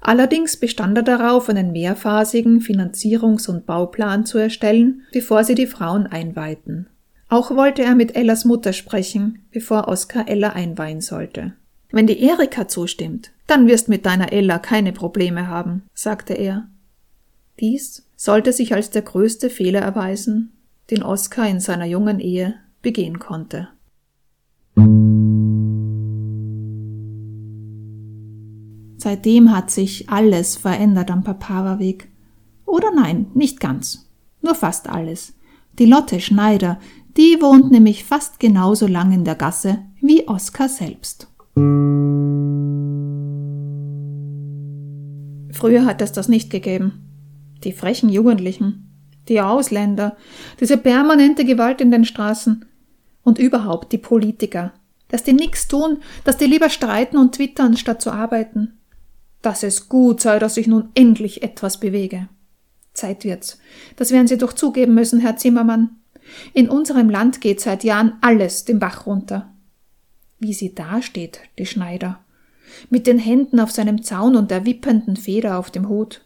Allerdings 0.00 0.58
bestand 0.58 0.96
er 0.98 1.02
darauf, 1.02 1.48
einen 1.48 1.72
mehrphasigen 1.72 2.60
Finanzierungs- 2.60 3.48
und 3.48 3.66
Bauplan 3.66 4.26
zu 4.26 4.38
erstellen, 4.38 5.02
bevor 5.12 5.44
sie 5.44 5.54
die 5.54 5.66
Frauen 5.66 6.06
einweihten. 6.06 6.88
Auch 7.28 7.50
wollte 7.50 7.82
er 7.82 7.94
mit 7.94 8.14
Ellas 8.14 8.44
Mutter 8.44 8.72
sprechen, 8.72 9.40
bevor 9.50 9.88
Oskar 9.88 10.28
Ella 10.28 10.50
einweihen 10.50 11.00
sollte. 11.00 11.54
Wenn 11.90 12.06
die 12.06 12.22
Erika 12.22 12.68
zustimmt, 12.68 13.30
dann 13.46 13.66
wirst 13.66 13.88
mit 13.88 14.04
deiner 14.04 14.32
Ella 14.32 14.58
keine 14.58 14.92
Probleme 14.92 15.48
haben, 15.48 15.82
sagte 15.94 16.34
er. 16.34 16.68
Dies 17.60 18.06
sollte 18.16 18.52
sich 18.52 18.74
als 18.74 18.90
der 18.90 19.02
größte 19.02 19.48
Fehler 19.48 19.80
erweisen, 19.80 20.52
den 20.90 21.02
Oskar 21.02 21.48
in 21.48 21.60
seiner 21.60 21.86
jungen 21.86 22.20
Ehe 22.20 22.54
begehen 22.84 23.18
konnte. 23.18 23.68
Seitdem 28.98 29.50
hat 29.50 29.70
sich 29.70 30.08
alles 30.08 30.56
verändert 30.56 31.10
am 31.10 31.24
Papawaweg. 31.24 32.08
Oder 32.64 32.90
nein, 32.94 33.26
nicht 33.34 33.60
ganz. 33.60 34.08
Nur 34.40 34.54
fast 34.54 34.88
alles. 34.88 35.34
Die 35.78 35.86
Lotte 35.86 36.20
Schneider, 36.20 36.78
die 37.16 37.38
wohnt 37.40 37.70
nämlich 37.70 38.04
fast 38.04 38.40
genauso 38.40 38.86
lang 38.86 39.12
in 39.12 39.24
der 39.24 39.34
Gasse 39.34 39.80
wie 40.00 40.26
Oskar 40.26 40.68
selbst. 40.68 41.28
Früher 45.52 45.84
hat 45.84 46.02
es 46.02 46.12
das 46.12 46.28
nicht 46.28 46.50
gegeben. 46.50 47.04
Die 47.62 47.72
frechen 47.72 48.08
Jugendlichen, 48.08 48.90
die 49.28 49.40
Ausländer, 49.40 50.16
diese 50.60 50.76
permanente 50.76 51.44
Gewalt 51.44 51.80
in 51.80 51.90
den 51.90 52.04
Straßen 52.04 52.64
und 53.24 53.38
überhaupt 53.38 53.92
die 53.92 53.98
Politiker, 53.98 54.72
dass 55.08 55.24
die 55.24 55.32
nix 55.32 55.68
tun, 55.68 55.98
dass 56.24 56.36
die 56.36 56.46
lieber 56.46 56.70
streiten 56.70 57.16
und 57.16 57.34
twittern, 57.34 57.76
statt 57.76 58.00
zu 58.00 58.10
arbeiten. 58.10 58.78
Dass 59.42 59.62
es 59.62 59.88
gut 59.88 60.20
sei, 60.20 60.38
dass 60.38 60.54
sich 60.54 60.66
nun 60.66 60.90
endlich 60.94 61.42
etwas 61.42 61.80
bewege. 61.80 62.28
Zeit 62.94 63.24
wird's. 63.24 63.58
Das 63.96 64.12
werden 64.12 64.28
Sie 64.28 64.38
doch 64.38 64.52
zugeben 64.52 64.94
müssen, 64.94 65.20
Herr 65.20 65.36
Zimmermann. 65.36 65.96
In 66.52 66.70
unserem 66.70 67.10
Land 67.10 67.40
geht 67.40 67.60
seit 67.60 67.84
Jahren 67.84 68.14
alles 68.20 68.64
den 68.64 68.78
Bach 68.78 69.06
runter. 69.06 69.52
Wie 70.38 70.54
sie 70.54 70.74
dasteht, 70.74 71.40
die 71.58 71.66
Schneider, 71.66 72.24
mit 72.90 73.06
den 73.06 73.18
Händen 73.18 73.60
auf 73.60 73.70
seinem 73.70 74.02
Zaun 74.02 74.36
und 74.36 74.50
der 74.50 74.64
wippenden 74.64 75.16
Feder 75.16 75.58
auf 75.58 75.70
dem 75.70 75.88
Hut. 75.88 76.24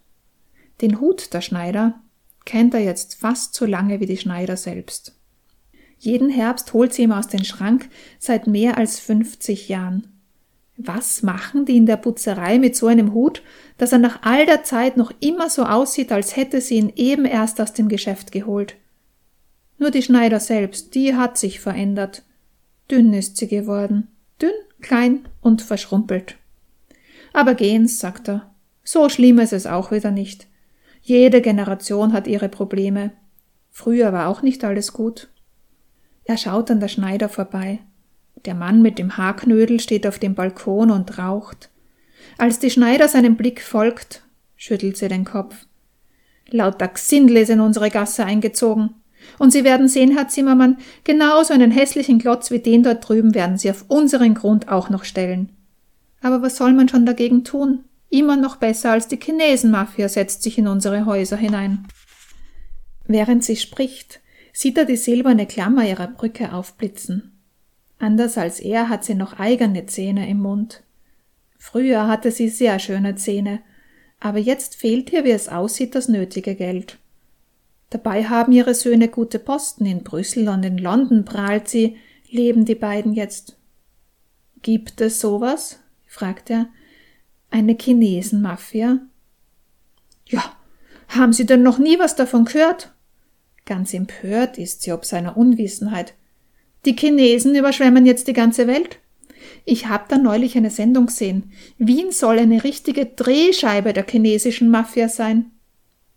Den 0.80 1.00
Hut 1.00 1.32
der 1.34 1.40
Schneider 1.40 2.00
kennt 2.44 2.74
er 2.74 2.80
jetzt 2.80 3.16
fast 3.16 3.54
so 3.54 3.66
lange 3.66 4.00
wie 4.00 4.06
die 4.06 4.16
Schneider 4.16 4.56
selbst. 4.56 5.17
Jeden 5.98 6.30
Herbst 6.30 6.72
holt 6.72 6.94
sie 6.94 7.02
ihm 7.02 7.12
aus 7.12 7.28
dem 7.28 7.44
Schrank 7.44 7.88
seit 8.18 8.46
mehr 8.46 8.78
als 8.78 9.00
50 9.00 9.68
Jahren. 9.68 10.06
Was 10.76 11.24
machen 11.24 11.64
die 11.64 11.76
in 11.76 11.86
der 11.86 11.96
Putzerei 11.96 12.60
mit 12.60 12.76
so 12.76 12.86
einem 12.86 13.12
Hut, 13.12 13.42
dass 13.78 13.90
er 13.90 13.98
nach 13.98 14.22
all 14.22 14.46
der 14.46 14.62
Zeit 14.62 14.96
noch 14.96 15.12
immer 15.18 15.50
so 15.50 15.64
aussieht, 15.64 16.12
als 16.12 16.36
hätte 16.36 16.60
sie 16.60 16.76
ihn 16.76 16.92
eben 16.94 17.24
erst 17.24 17.60
aus 17.60 17.72
dem 17.72 17.88
Geschäft 17.88 18.30
geholt? 18.30 18.76
Nur 19.78 19.90
die 19.90 20.02
Schneider 20.02 20.38
selbst, 20.38 20.94
die 20.94 21.16
hat 21.16 21.36
sich 21.36 21.58
verändert. 21.58 22.22
Dünn 22.90 23.12
ist 23.12 23.36
sie 23.36 23.48
geworden. 23.48 24.06
Dünn, 24.40 24.52
klein 24.80 25.28
und 25.40 25.62
verschrumpelt. 25.62 26.36
Aber 27.32 27.54
gehen's, 27.54 27.98
sagt 27.98 28.28
er. 28.28 28.54
So 28.84 29.08
schlimm 29.08 29.40
ist 29.40 29.52
es 29.52 29.66
auch 29.66 29.90
wieder 29.90 30.12
nicht. 30.12 30.46
Jede 31.02 31.40
Generation 31.40 32.12
hat 32.12 32.26
ihre 32.26 32.48
Probleme. 32.48 33.12
Früher 33.70 34.12
war 34.12 34.28
auch 34.28 34.42
nicht 34.42 34.64
alles 34.64 34.92
gut. 34.92 35.28
Er 36.28 36.36
schaut 36.36 36.70
an 36.70 36.78
der 36.78 36.88
Schneider 36.88 37.30
vorbei. 37.30 37.78
Der 38.44 38.54
Mann 38.54 38.82
mit 38.82 38.98
dem 38.98 39.16
Haarknödel 39.16 39.80
steht 39.80 40.06
auf 40.06 40.18
dem 40.18 40.34
Balkon 40.34 40.90
und 40.90 41.16
raucht. 41.16 41.70
Als 42.36 42.58
die 42.58 42.70
Schneider 42.70 43.08
seinem 43.08 43.36
Blick 43.36 43.62
folgt, 43.62 44.22
schüttelt 44.54 44.98
sie 44.98 45.08
den 45.08 45.24
Kopf. 45.24 45.66
Lauter 46.50 46.88
Gsindel 46.88 47.38
ist 47.38 47.48
in 47.48 47.60
unsere 47.60 47.88
Gasse 47.88 48.26
eingezogen. 48.26 48.90
Und 49.38 49.52
Sie 49.52 49.64
werden 49.64 49.88
sehen, 49.88 50.14
Herr 50.14 50.28
Zimmermann, 50.28 50.76
genauso 51.02 51.54
einen 51.54 51.70
hässlichen 51.70 52.18
Klotz 52.18 52.50
wie 52.50 52.60
den 52.60 52.82
dort 52.82 53.08
drüben 53.08 53.34
werden 53.34 53.56
Sie 53.56 53.70
auf 53.70 53.86
unseren 53.88 54.34
Grund 54.34 54.68
auch 54.68 54.90
noch 54.90 55.04
stellen. 55.04 55.48
Aber 56.20 56.42
was 56.42 56.56
soll 56.56 56.74
man 56.74 56.90
schon 56.90 57.06
dagegen 57.06 57.42
tun? 57.42 57.84
Immer 58.10 58.36
noch 58.36 58.56
besser 58.56 58.92
als 58.92 59.08
die 59.08 59.18
Chinesenmafia 59.18 60.10
setzt 60.10 60.42
sich 60.42 60.58
in 60.58 60.68
unsere 60.68 61.06
Häuser 61.06 61.38
hinein. 61.38 61.88
Während 63.06 63.44
sie 63.44 63.56
spricht, 63.56 64.20
sieht 64.58 64.76
er 64.76 64.86
die 64.86 64.96
silberne 64.96 65.46
Klammer 65.46 65.86
ihrer 65.86 66.08
Brücke 66.08 66.52
aufblitzen. 66.52 67.30
Anders 68.00 68.36
als 68.36 68.58
er 68.58 68.88
hat 68.88 69.04
sie 69.04 69.14
noch 69.14 69.38
eigene 69.38 69.86
Zähne 69.86 70.28
im 70.28 70.40
Mund. 70.40 70.82
Früher 71.58 72.08
hatte 72.08 72.32
sie 72.32 72.48
sehr 72.48 72.80
schöne 72.80 73.14
Zähne, 73.14 73.60
aber 74.18 74.38
jetzt 74.38 74.74
fehlt 74.74 75.12
ihr, 75.12 75.22
wie 75.22 75.30
es 75.30 75.48
aussieht, 75.48 75.94
das 75.94 76.08
nötige 76.08 76.56
Geld. 76.56 76.98
Dabei 77.90 78.24
haben 78.24 78.50
ihre 78.50 78.74
Söhne 78.74 79.06
gute 79.06 79.38
Posten 79.38 79.86
in 79.86 80.02
Brüssel 80.02 80.48
und 80.48 80.64
in 80.64 80.78
London 80.78 81.24
prahlt 81.24 81.68
sie, 81.68 81.96
leben 82.28 82.64
die 82.64 82.74
beiden 82.74 83.12
jetzt. 83.12 83.56
Gibt 84.62 85.00
es 85.00 85.20
sowas? 85.20 85.78
fragt 86.04 86.50
er. 86.50 86.66
Eine 87.52 87.76
Chinesenmafia? 87.80 88.98
Ja, 90.26 90.42
haben 91.06 91.32
Sie 91.32 91.46
denn 91.46 91.62
noch 91.62 91.78
nie 91.78 92.00
was 92.00 92.16
davon 92.16 92.44
gehört? 92.44 92.92
Ganz 93.68 93.92
empört 93.92 94.56
ist 94.56 94.80
sie 94.80 94.92
ob 94.92 95.04
seiner 95.04 95.36
Unwissenheit. 95.36 96.14
Die 96.86 96.96
Chinesen 96.96 97.54
überschwemmen 97.54 98.06
jetzt 98.06 98.26
die 98.26 98.32
ganze 98.32 98.66
Welt. 98.66 98.98
Ich 99.66 99.88
hab 99.88 100.08
da 100.08 100.16
neulich 100.16 100.56
eine 100.56 100.70
Sendung 100.70 101.06
gesehen. 101.06 101.52
Wien 101.76 102.10
soll 102.10 102.38
eine 102.38 102.64
richtige 102.64 103.04
Drehscheibe 103.04 103.92
der 103.92 104.06
chinesischen 104.08 104.70
Mafia 104.70 105.10
sein. 105.10 105.50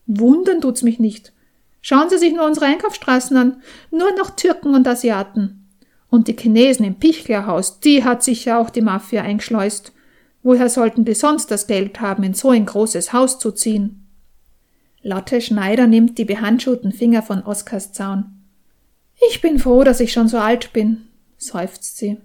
Wundern 0.07 0.61
tut's 0.61 0.81
mich 0.81 0.97
nicht. 0.97 1.33
Schauen 1.81 2.09
Sie 2.09 2.19
sich 2.19 2.33
nur 2.33 2.45
unsere 2.45 2.67
Einkaufsstraßen 2.67 3.35
an. 3.35 3.61
Nur 3.91 4.15
noch 4.15 4.29
Türken 4.29 4.73
und 4.73 4.87
Asiaten. 4.87 5.67
Und 6.09 6.29
die 6.29 6.37
Chinesen 6.37 6.85
im 6.85 6.99
Pichlerhaus, 6.99 7.81
die 7.81 8.05
hat 8.05 8.23
sich 8.23 8.45
ja 8.45 8.61
auch 8.61 8.69
die 8.69 8.79
Mafia 8.79 9.23
eingeschleust. 9.23 9.91
Woher 10.41 10.69
sollten 10.69 11.03
die 11.03 11.15
sonst 11.15 11.51
das 11.51 11.67
Geld 11.67 11.99
haben, 11.99 12.23
in 12.23 12.33
so 12.33 12.51
ein 12.51 12.65
großes 12.65 13.11
Haus 13.11 13.39
zu 13.39 13.51
ziehen? 13.51 14.00
Lotte 15.03 15.41
Schneider 15.41 15.87
nimmt 15.87 16.17
die 16.17 16.25
behandschuhten 16.25 16.91
Finger 16.91 17.23
von 17.23 17.43
Oskars 17.43 17.91
Zaun. 17.91 18.25
Ich 19.29 19.41
bin 19.41 19.57
froh, 19.59 19.83
dass 19.83 19.99
ich 19.99 20.13
schon 20.13 20.27
so 20.27 20.37
alt 20.37 20.73
bin, 20.73 21.07
seufzt 21.37 21.97
sie. 21.97 22.17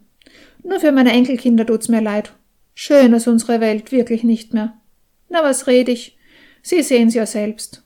Nur 0.62 0.80
für 0.80 0.92
meine 0.92 1.12
Enkelkinder 1.12 1.64
tut's 1.64 1.88
mir 1.88 2.00
leid. 2.00 2.32
Schön 2.74 3.12
ist 3.14 3.28
unsere 3.28 3.60
Welt 3.60 3.92
wirklich 3.92 4.24
nicht 4.24 4.52
mehr. 4.52 4.74
Na, 5.28 5.42
was 5.42 5.66
red 5.66 5.88
ich? 5.88 6.18
Sie 6.62 6.82
sehen's 6.82 7.14
ja 7.14 7.24
selbst. 7.24 7.82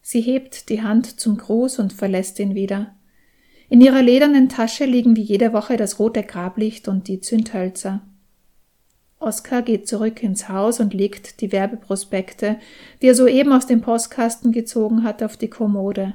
Sie 0.00 0.20
hebt 0.20 0.68
die 0.68 0.82
Hand 0.82 1.20
zum 1.20 1.36
Gruß 1.36 1.78
und 1.78 1.92
verlässt 1.92 2.38
ihn 2.40 2.54
wieder. 2.54 2.96
In 3.68 3.80
ihrer 3.80 4.02
ledernen 4.02 4.48
Tasche 4.48 4.84
liegen 4.84 5.16
wie 5.16 5.22
jede 5.22 5.52
Woche 5.52 5.76
das 5.76 5.98
rote 5.98 6.22
Grablicht 6.24 6.88
und 6.88 7.06
die 7.06 7.20
Zündhölzer. 7.20 8.02
Oskar 9.22 9.62
geht 9.62 9.88
zurück 9.88 10.22
ins 10.22 10.48
Haus 10.48 10.80
und 10.80 10.94
legt 10.94 11.40
die 11.40 11.52
Werbeprospekte, 11.52 12.58
die 13.00 13.06
er 13.06 13.14
soeben 13.14 13.52
aus 13.52 13.66
dem 13.66 13.80
Postkasten 13.80 14.52
gezogen 14.52 15.04
hat, 15.04 15.22
auf 15.22 15.36
die 15.36 15.48
Kommode. 15.48 16.14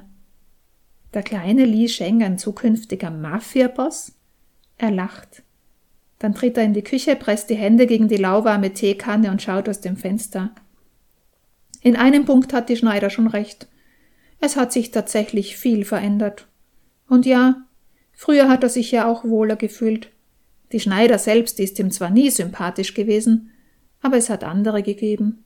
Der 1.14 1.22
kleine 1.22 1.64
Li 1.64 1.88
Sheng, 1.88 2.22
ein 2.22 2.38
zukünftiger 2.38 3.10
Mafia-Boss? 3.10 4.12
Er 4.76 4.90
lacht. 4.90 5.42
Dann 6.18 6.34
tritt 6.34 6.56
er 6.56 6.64
in 6.64 6.74
die 6.74 6.82
Küche, 6.82 7.16
presst 7.16 7.48
die 7.50 7.54
Hände 7.54 7.86
gegen 7.86 8.08
die 8.08 8.16
lauwarme 8.16 8.72
Teekanne 8.72 9.30
und 9.30 9.40
schaut 9.40 9.68
aus 9.68 9.80
dem 9.80 9.96
Fenster. 9.96 10.50
In 11.80 11.96
einem 11.96 12.24
Punkt 12.24 12.52
hat 12.52 12.68
die 12.68 12.76
Schneider 12.76 13.08
schon 13.08 13.28
recht. 13.28 13.68
Es 14.40 14.56
hat 14.56 14.72
sich 14.72 14.90
tatsächlich 14.90 15.56
viel 15.56 15.84
verändert. 15.84 16.46
Und 17.08 17.24
ja, 17.24 17.62
früher 18.12 18.48
hat 18.48 18.62
er 18.62 18.68
sich 18.68 18.90
ja 18.90 19.06
auch 19.06 19.24
wohler 19.24 19.56
gefühlt. 19.56 20.10
Die 20.72 20.80
Schneider 20.80 21.18
selbst 21.18 21.60
ist 21.60 21.78
ihm 21.78 21.90
zwar 21.90 22.10
nie 22.10 22.30
sympathisch 22.30 22.94
gewesen, 22.94 23.50
aber 24.00 24.16
es 24.16 24.30
hat 24.30 24.44
andere 24.44 24.82
gegeben. 24.82 25.44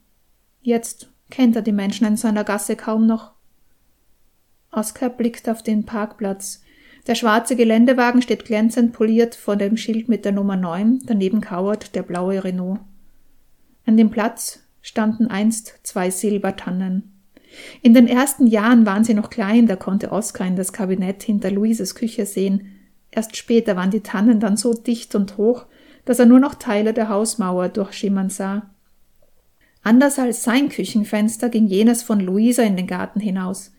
Jetzt 0.61 1.11
kennt 1.31 1.57
er 1.57 1.63
die 1.63 1.73
Menschen 1.73 2.07
in 2.07 2.17
seiner 2.17 2.45
Gasse 2.45 2.77
kaum 2.77 3.07
noch. 3.07 3.33
Oskar 4.71 5.11
blickt 5.11 5.49
auf 5.49 5.63
den 5.63 5.85
Parkplatz. 5.85 6.63
Der 7.07 7.15
schwarze 7.15 7.57
Geländewagen 7.57 8.23
steht 8.23 8.45
glänzend 8.45 8.93
poliert 8.93 9.35
vor 9.35 9.57
dem 9.57 9.77
Schild 9.77 10.09
mit 10.09 10.25
der 10.25 10.33
Nummer 10.33 10.57
9, 10.57 11.01
daneben 11.05 11.41
kauert 11.41 11.95
der 11.95 12.03
blaue 12.03 12.45
Renault. 12.45 12.81
An 13.85 13.97
dem 13.97 14.11
Platz 14.11 14.61
standen 14.81 15.27
einst 15.27 15.81
zwei 15.83 16.11
Silbertannen. 16.11 17.13
In 17.83 17.93
den 17.93 18.07
ersten 18.07 18.47
Jahren 18.47 18.87
waren 18.87 19.05
sie 19.05 19.15
noch 19.15 19.31
klein, 19.31 19.67
da 19.67 19.77
konnte 19.77 20.13
Oskar 20.13 20.47
in 20.47 20.57
das 20.57 20.73
Kabinett 20.73 21.23
hinter 21.23 21.51
Luises 21.51 21.95
Küche 21.95 22.25
sehen, 22.25 22.72
Erst 23.13 23.37
später 23.37 23.77
waren 23.77 23.91
die 23.91 24.01
Tannen 24.01 24.41
dann 24.41 24.57
so 24.57 24.75
dicht 24.75 25.15
und 25.15 25.37
hoch, 25.37 25.67
dass 26.05 26.19
er 26.19 26.27
nur 26.27 26.41
noch 26.41 26.55
Teile 26.55 26.93
der 26.93 27.09
Hausmauer 27.09 27.69
durchschimmern 27.69 28.31
sah. 28.31 28.71
Anders 29.83 30.19
als 30.19 30.43
sein 30.43 30.69
Küchenfenster 30.69 31.49
ging 31.49 31.67
jenes 31.67 32.03
von 32.03 32.21
Luisa 32.21 32.63
in 32.63 32.77
den 32.77 32.87
Garten 32.87 33.21
hinaus. 33.21 33.73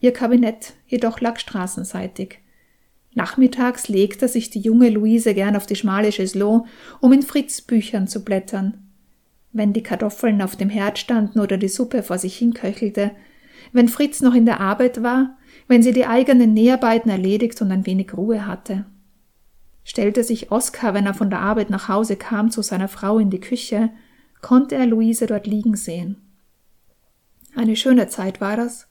Ihr 0.00 0.12
Kabinett 0.12 0.74
jedoch 0.86 1.20
lag 1.20 1.38
straßenseitig. 1.38 2.38
Nachmittags 3.14 3.88
legte 3.88 4.28
sich 4.28 4.50
die 4.50 4.60
junge 4.60 4.90
Luise 4.90 5.34
gern 5.34 5.56
auf 5.56 5.66
die 5.66 5.76
schmale 5.76 6.10
Chaiselon, 6.10 6.66
um 7.00 7.12
in 7.12 7.22
Fritz 7.22 7.60
Büchern 7.60 8.06
zu 8.06 8.24
blättern. 8.24 8.78
wenn 9.54 9.74
die 9.74 9.82
Kartoffeln 9.82 10.40
auf 10.40 10.56
dem 10.56 10.70
Herd 10.70 10.98
standen 10.98 11.38
oder 11.38 11.58
die 11.58 11.68
Suppe 11.68 12.02
vor 12.02 12.16
sich 12.16 12.38
hinköchelte, 12.38 13.10
wenn 13.72 13.88
Fritz 13.88 14.22
noch 14.22 14.34
in 14.34 14.46
der 14.46 14.60
Arbeit 14.60 15.02
war, 15.02 15.36
wenn 15.68 15.82
sie 15.82 15.92
die 15.92 16.06
eigenen 16.06 16.54
Näharbeiten 16.54 17.10
erledigt 17.10 17.60
und 17.62 17.70
ein 17.70 17.86
wenig 17.86 18.16
Ruhe 18.16 18.46
hatte. 18.46 18.84
Stellte 19.84 20.22
sich 20.22 20.52
Oskar, 20.52 20.94
wenn 20.94 21.06
er 21.06 21.14
von 21.14 21.30
der 21.30 21.40
Arbeit 21.40 21.70
nach 21.70 21.88
Hause 21.88 22.16
kam, 22.16 22.50
zu 22.50 22.62
seiner 22.62 22.88
Frau 22.88 23.18
in 23.18 23.30
die 23.30 23.40
Küche, 23.40 23.90
konnte 24.40 24.74
er 24.74 24.86
Luise 24.86 25.26
dort 25.26 25.46
liegen 25.46 25.76
sehen. 25.76 26.16
Eine 27.54 27.76
schöne 27.76 28.08
Zeit 28.08 28.40
war 28.40 28.56
das. 28.56 28.88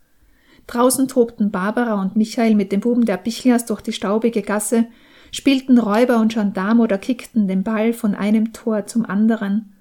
Draußen 0.68 1.08
tobten 1.08 1.52
Barbara 1.52 2.00
und 2.02 2.16
Michael 2.16 2.56
mit 2.56 2.72
dem 2.72 2.82
Buben 2.82 3.06
der 3.06 3.18
Bichlias 3.18 3.66
durch 3.66 3.82
die 3.82 3.94
staubige 3.94 4.42
Gasse, 4.42 4.86
spielten 5.32 5.78
Räuber 5.78 6.20
und 6.20 6.34
Gendarm 6.34 6.80
oder 6.80 6.98
kickten 6.98 7.48
den 7.48 7.64
Ball 7.64 7.94
von 7.94 8.14
einem 8.14 8.54
Tor 8.54 8.86
zum 8.86 9.06
anderen. 9.06 9.74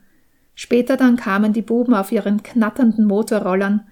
Später 0.54 0.96
dann 0.96 1.16
kamen 1.16 1.52
die 1.52 1.62
Buben 1.62 1.94
auf 1.94 2.12
ihren 2.12 2.42
knatternden 2.42 3.04
Motorrollern. 3.06 3.86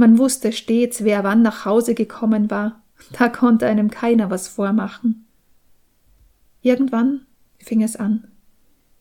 Man 0.00 0.16
wusste 0.16 0.52
stets, 0.52 1.04
wer 1.04 1.24
wann 1.24 1.42
nach 1.42 1.66
Hause 1.66 1.94
gekommen 1.94 2.50
war. 2.50 2.80
Da 3.18 3.28
konnte 3.28 3.66
einem 3.66 3.90
keiner 3.90 4.30
was 4.30 4.48
vormachen. 4.48 5.26
Irgendwann 6.62 7.26
fing 7.58 7.82
es 7.82 7.96
an. 7.96 8.28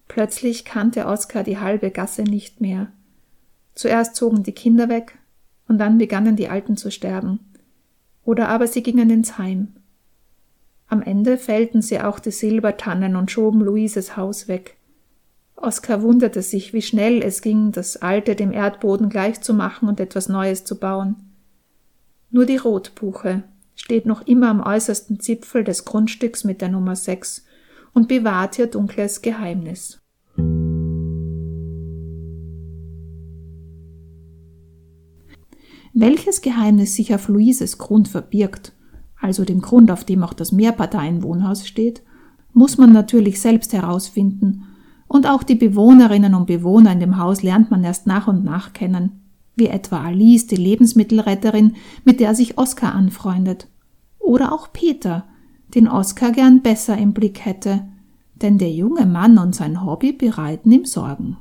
Plötzlich 0.10 0.66
kannte 0.66 1.06
Oskar 1.06 1.44
die 1.44 1.58
halbe 1.58 1.90
Gasse 1.90 2.24
nicht 2.24 2.60
mehr. 2.60 2.92
Zuerst 3.76 4.18
zogen 4.18 4.44
die 4.44 4.52
Kinder 4.52 4.90
weg, 4.90 5.18
und 5.70 5.78
dann 5.78 6.00
begannen 6.00 6.36
die 6.36 6.50
Alten 6.50 6.76
zu 6.76 6.92
sterben. 6.92 7.40
Oder 8.26 8.50
aber 8.50 8.68
sie 8.68 8.84
gingen 8.84 9.10
ins 9.10 9.38
Heim. 9.38 9.70
Am 10.88 11.02
Ende 11.02 11.38
fällten 11.38 11.82
sie 11.82 12.02
auch 12.02 12.20
die 12.20 12.32
Silbertannen 12.32 13.16
und 13.16 13.32
schoben 13.32 13.62
Luises 13.62 14.18
Haus 14.18 14.50
weg. 14.50 14.76
Oskar 15.62 16.02
wunderte 16.02 16.42
sich, 16.42 16.72
wie 16.72 16.82
schnell 16.82 17.22
es 17.22 17.42
ging, 17.42 17.74
das 17.74 17.98
Alte 17.98 18.36
dem 18.36 18.54
Erdboden 18.54 19.10
gleichzumachen 19.10 19.90
und 19.90 20.00
etwas 20.00 20.30
Neues 20.30 20.64
zu 20.64 20.80
bauen. 20.80 21.18
Nur 22.32 22.46
die 22.46 22.56
Rotbuche 22.56 23.44
steht 23.76 24.06
noch 24.06 24.26
immer 24.26 24.50
am 24.50 24.62
äußersten 24.62 25.20
Zipfel 25.20 25.66
des 25.66 25.84
Grundstücks 25.84 26.46
mit 26.46 26.62
der 26.62 26.70
Nummer 26.70 26.96
sechs 26.96 27.46
und 27.94 28.08
bewahrt 28.08 28.58
ihr 28.58 28.68
dunkles 28.68 29.22
Geheimnis. 29.22 30.00
Welches 35.94 36.42
Geheimnis 36.42 36.96
sich 36.96 37.14
auf 37.14 37.28
Luises 37.28 37.78
Grund 37.78 38.08
verbirgt, 38.08 38.74
also 39.20 39.44
dem 39.44 39.60
Grund, 39.60 39.92
auf 39.92 40.06
dem 40.06 40.24
auch 40.24 40.34
das 40.34 40.54
Mehrparteienwohnhaus 40.54 41.68
steht, 41.68 42.02
muss 42.54 42.78
man 42.78 42.94
natürlich 42.94 43.42
selbst 43.42 43.74
herausfinden, 43.74 44.69
und 45.10 45.28
auch 45.28 45.44
die 45.44 45.56
Bewohnerinnen 45.56 46.36
und 46.36 46.46
Bewohner 46.46 46.94
in 46.94 47.02
dem 47.02 47.18
Haus 47.18 47.42
lernt 47.44 47.72
man 47.72 47.84
erst 47.84 48.08
nach 48.08 48.28
und 48.28 48.46
nach 48.46 48.72
kennen, 48.72 49.24
wie 49.56 49.68
etwa 49.68 50.02
Alice, 50.02 50.48
die 50.48 50.56
Lebensmittelretterin, 50.56 51.76
mit 52.06 52.22
der 52.22 52.36
sich 52.36 52.58
Oskar 52.58 52.94
anfreundet, 52.94 53.68
oder 54.20 54.54
auch 54.54 54.72
Peter, 54.72 55.26
den 55.74 55.88
Oskar 55.88 56.32
gern 56.32 56.62
besser 56.62 56.96
im 56.98 57.14
Blick 57.14 57.44
hätte, 57.44 57.88
denn 58.36 58.60
der 58.60 58.72
junge 58.72 59.08
Mann 59.08 59.40
und 59.40 59.56
sein 59.56 59.84
Hobby 59.84 60.14
bereiten 60.14 60.72
ihm 60.72 60.86
Sorgen. 60.86 61.38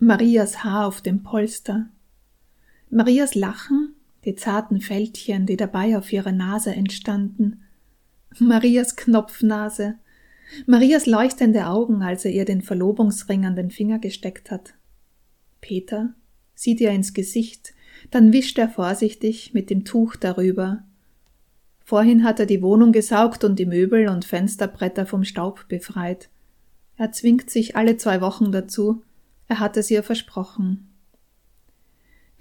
Marias 0.00 0.64
Haar 0.64 0.86
auf 0.86 1.00
dem 1.00 1.22
Polster. 1.22 1.86
Marias 2.94 3.34
Lachen, 3.34 3.96
die 4.24 4.36
zarten 4.36 4.80
Fältchen, 4.80 5.46
die 5.46 5.56
dabei 5.56 5.98
auf 5.98 6.12
ihrer 6.12 6.30
Nase 6.30 6.72
entstanden. 6.72 7.64
Marias 8.38 8.94
Knopfnase. 8.94 9.96
Marias 10.66 11.04
leuchtende 11.06 11.66
Augen, 11.66 12.02
als 12.02 12.24
er 12.24 12.30
ihr 12.30 12.44
den 12.44 12.62
Verlobungsring 12.62 13.46
an 13.46 13.56
den 13.56 13.72
Finger 13.72 13.98
gesteckt 13.98 14.52
hat. 14.52 14.74
Peter 15.60 16.14
sieht 16.54 16.80
ihr 16.80 16.92
ins 16.92 17.14
Gesicht, 17.14 17.74
dann 18.12 18.32
wischt 18.32 18.58
er 18.58 18.68
vorsichtig 18.68 19.52
mit 19.54 19.70
dem 19.70 19.84
Tuch 19.84 20.14
darüber. 20.14 20.84
Vorhin 21.84 22.22
hat 22.22 22.38
er 22.38 22.46
die 22.46 22.62
Wohnung 22.62 22.92
gesaugt 22.92 23.42
und 23.42 23.58
die 23.58 23.66
Möbel 23.66 24.08
und 24.08 24.24
Fensterbretter 24.24 25.04
vom 25.04 25.24
Staub 25.24 25.66
befreit. 25.66 26.28
Er 26.96 27.10
zwingt 27.10 27.50
sich 27.50 27.74
alle 27.74 27.96
zwei 27.96 28.20
Wochen 28.20 28.52
dazu, 28.52 29.02
er 29.48 29.58
hat 29.58 29.76
es 29.76 29.90
ihr 29.90 30.04
versprochen. 30.04 30.93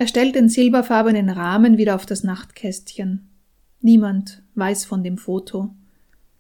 Er 0.04 0.08
stellt 0.08 0.36
den 0.36 0.50
silberfarbenen 0.50 1.30
Rahmen 1.30 1.78
wieder 1.78 1.96
auf 1.96 2.06
das 2.06 2.26
Nachtkästchen. 2.26 3.30
Niemand 3.80 4.44
weiß 4.54 4.84
von 4.84 5.02
dem 5.02 5.18
Foto, 5.18 5.74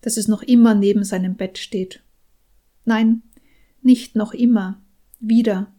dass 0.01 0.17
es 0.17 0.27
noch 0.27 0.43
immer 0.43 0.75
neben 0.75 1.05
seinem 1.05 1.35
Bett 1.35 1.57
steht. 1.57 2.03
Nein, 2.83 3.21
nicht 3.81 4.17
noch 4.17 4.33
immer, 4.33 4.81
wieder 5.21 5.71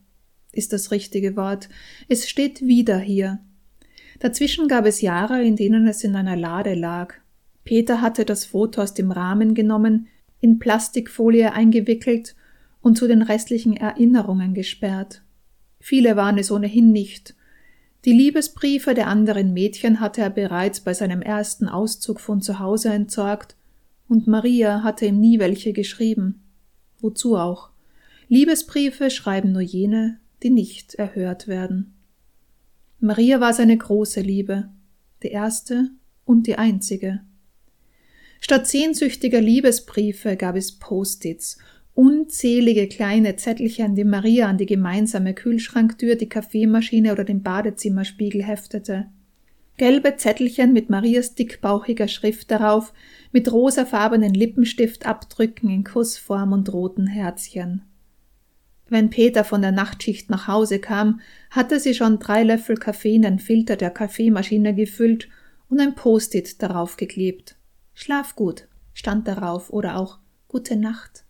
ist 0.51 0.73
das 0.73 0.92
richtige 0.92 1.37
Wort. 1.37 1.68
Es 2.09 2.27
steht 2.27 2.62
wieder 2.62 2.99
hier. 2.99 3.40
Dazwischen 4.18 4.66
gab 4.66 4.87
es 4.87 5.03
Jahre, 5.03 5.44
in 5.44 5.55
denen 5.55 5.87
es 5.87 6.05
in 6.05 6.16
einer 6.16 6.37
Lade 6.37 6.73
lag. 6.73 7.12
Peter 7.64 8.01
hatte 8.01 8.25
das 8.25 8.47
Foto 8.47 8.81
aus 8.81 8.94
dem 8.94 9.11
Rahmen 9.11 9.53
genommen, 9.53 10.07
in 10.40 10.59
Plastikfolie 10.59 11.53
eingewickelt 11.53 12.35
und 12.81 12.97
zu 12.97 13.07
den 13.07 13.20
restlichen 13.20 13.77
Erinnerungen 13.77 14.55
gesperrt. 14.55 15.20
Viele 15.81 16.16
waren 16.16 16.38
es 16.38 16.51
ohnehin 16.51 16.90
nicht. 16.90 17.35
Die 18.05 18.12
Liebesbriefe 18.12 18.93
der 18.93 19.07
anderen 19.07 19.55
Mädchen 19.55 19.99
hatte 19.99 20.21
er 20.21 20.31
bereits 20.31 20.81
bei 20.81 20.93
seinem 20.93 21.23
ersten 21.23 21.69
Auszug 21.69 22.21
von 22.21 22.43
zu 22.43 22.59
Hause 22.59 22.93
entsorgt, 22.93 23.57
und 24.09 24.27
Maria 24.27 24.83
hatte 24.83 25.07
ihm 25.07 25.19
nie 25.19 25.38
welche 25.38 25.73
geschrieben. 25.73 26.43
Wozu 27.01 27.37
auch? 27.37 27.71
Liebesbriefe 28.29 29.11
schreiben 29.11 29.53
nur 29.53 29.62
jene, 29.62 30.21
die 30.43 30.51
nicht 30.51 30.95
erhört 30.95 31.49
werden. 31.49 31.95
Maria 33.01 33.40
war 33.40 33.55
seine 33.55 33.77
große 33.77 34.21
Liebe, 34.21 34.69
die 35.23 35.29
erste 35.29 35.90
und 36.27 36.47
die 36.47 36.57
einzige. 36.57 37.21
Statt 38.40 38.67
sehnsüchtiger 38.67 39.40
Liebesbriefe 39.40 40.37
gab 40.37 40.57
es 40.57 40.73
Post-its 40.73 41.57
unzählige 41.94 42.88
kleine 42.88 43.37
Zettelchen, 43.37 43.94
die 43.94 44.04
Maria 44.04 44.48
an 44.48 44.59
die 44.59 44.66
gemeinsame 44.66 45.35
Kühlschranktür, 45.35 46.16
die 46.16 46.28
Kaffeemaschine 46.28 47.12
oder 47.12 47.24
den 47.24 47.42
Badezimmerspiegel 47.42 48.42
heftete. 48.42 49.07
Gelbe 49.76 50.16
Zettelchen 50.16 50.72
mit 50.72 50.90
Marias 50.90 51.35
dickbauchiger 51.35 52.09
Schrift 52.09 52.50
darauf, 52.50 52.92
mit 53.33 53.50
rosafarbenen 53.50 54.35
Lippenstiftabdrücken 54.35 55.68
in 55.68 55.85
Kussform 55.85 56.52
und 56.52 56.72
roten 56.72 57.07
Herzchen. 57.07 57.83
Wenn 58.88 59.11
Peter 59.11 59.42
von 59.44 59.62
der 59.62 59.72
Nachtschicht 59.72 60.30
nach 60.30 60.46
Hause 60.46 60.78
kam, 60.78 61.20
hatte 61.50 61.80
sie 61.80 61.94
schon 61.94 62.18
drei 62.18 62.44
Löffel 62.44 62.76
Kaffee 62.76 63.14
in 63.14 63.22
den 63.22 63.38
Filter 63.38 63.76
der 63.76 63.90
Kaffeemaschine 63.90 64.74
gefüllt 64.74 65.28
und 65.68 65.80
ein 65.80 65.94
Post-it 65.94 66.62
darauf 66.62 66.96
geklebt. 66.96 67.57
Schlaf 67.94 68.37
gut 68.37 68.68
stand 68.92 69.26
darauf 69.26 69.72
oder 69.72 69.96
auch 69.96 70.18
Gute 70.54 70.76
Nacht. 70.76 71.24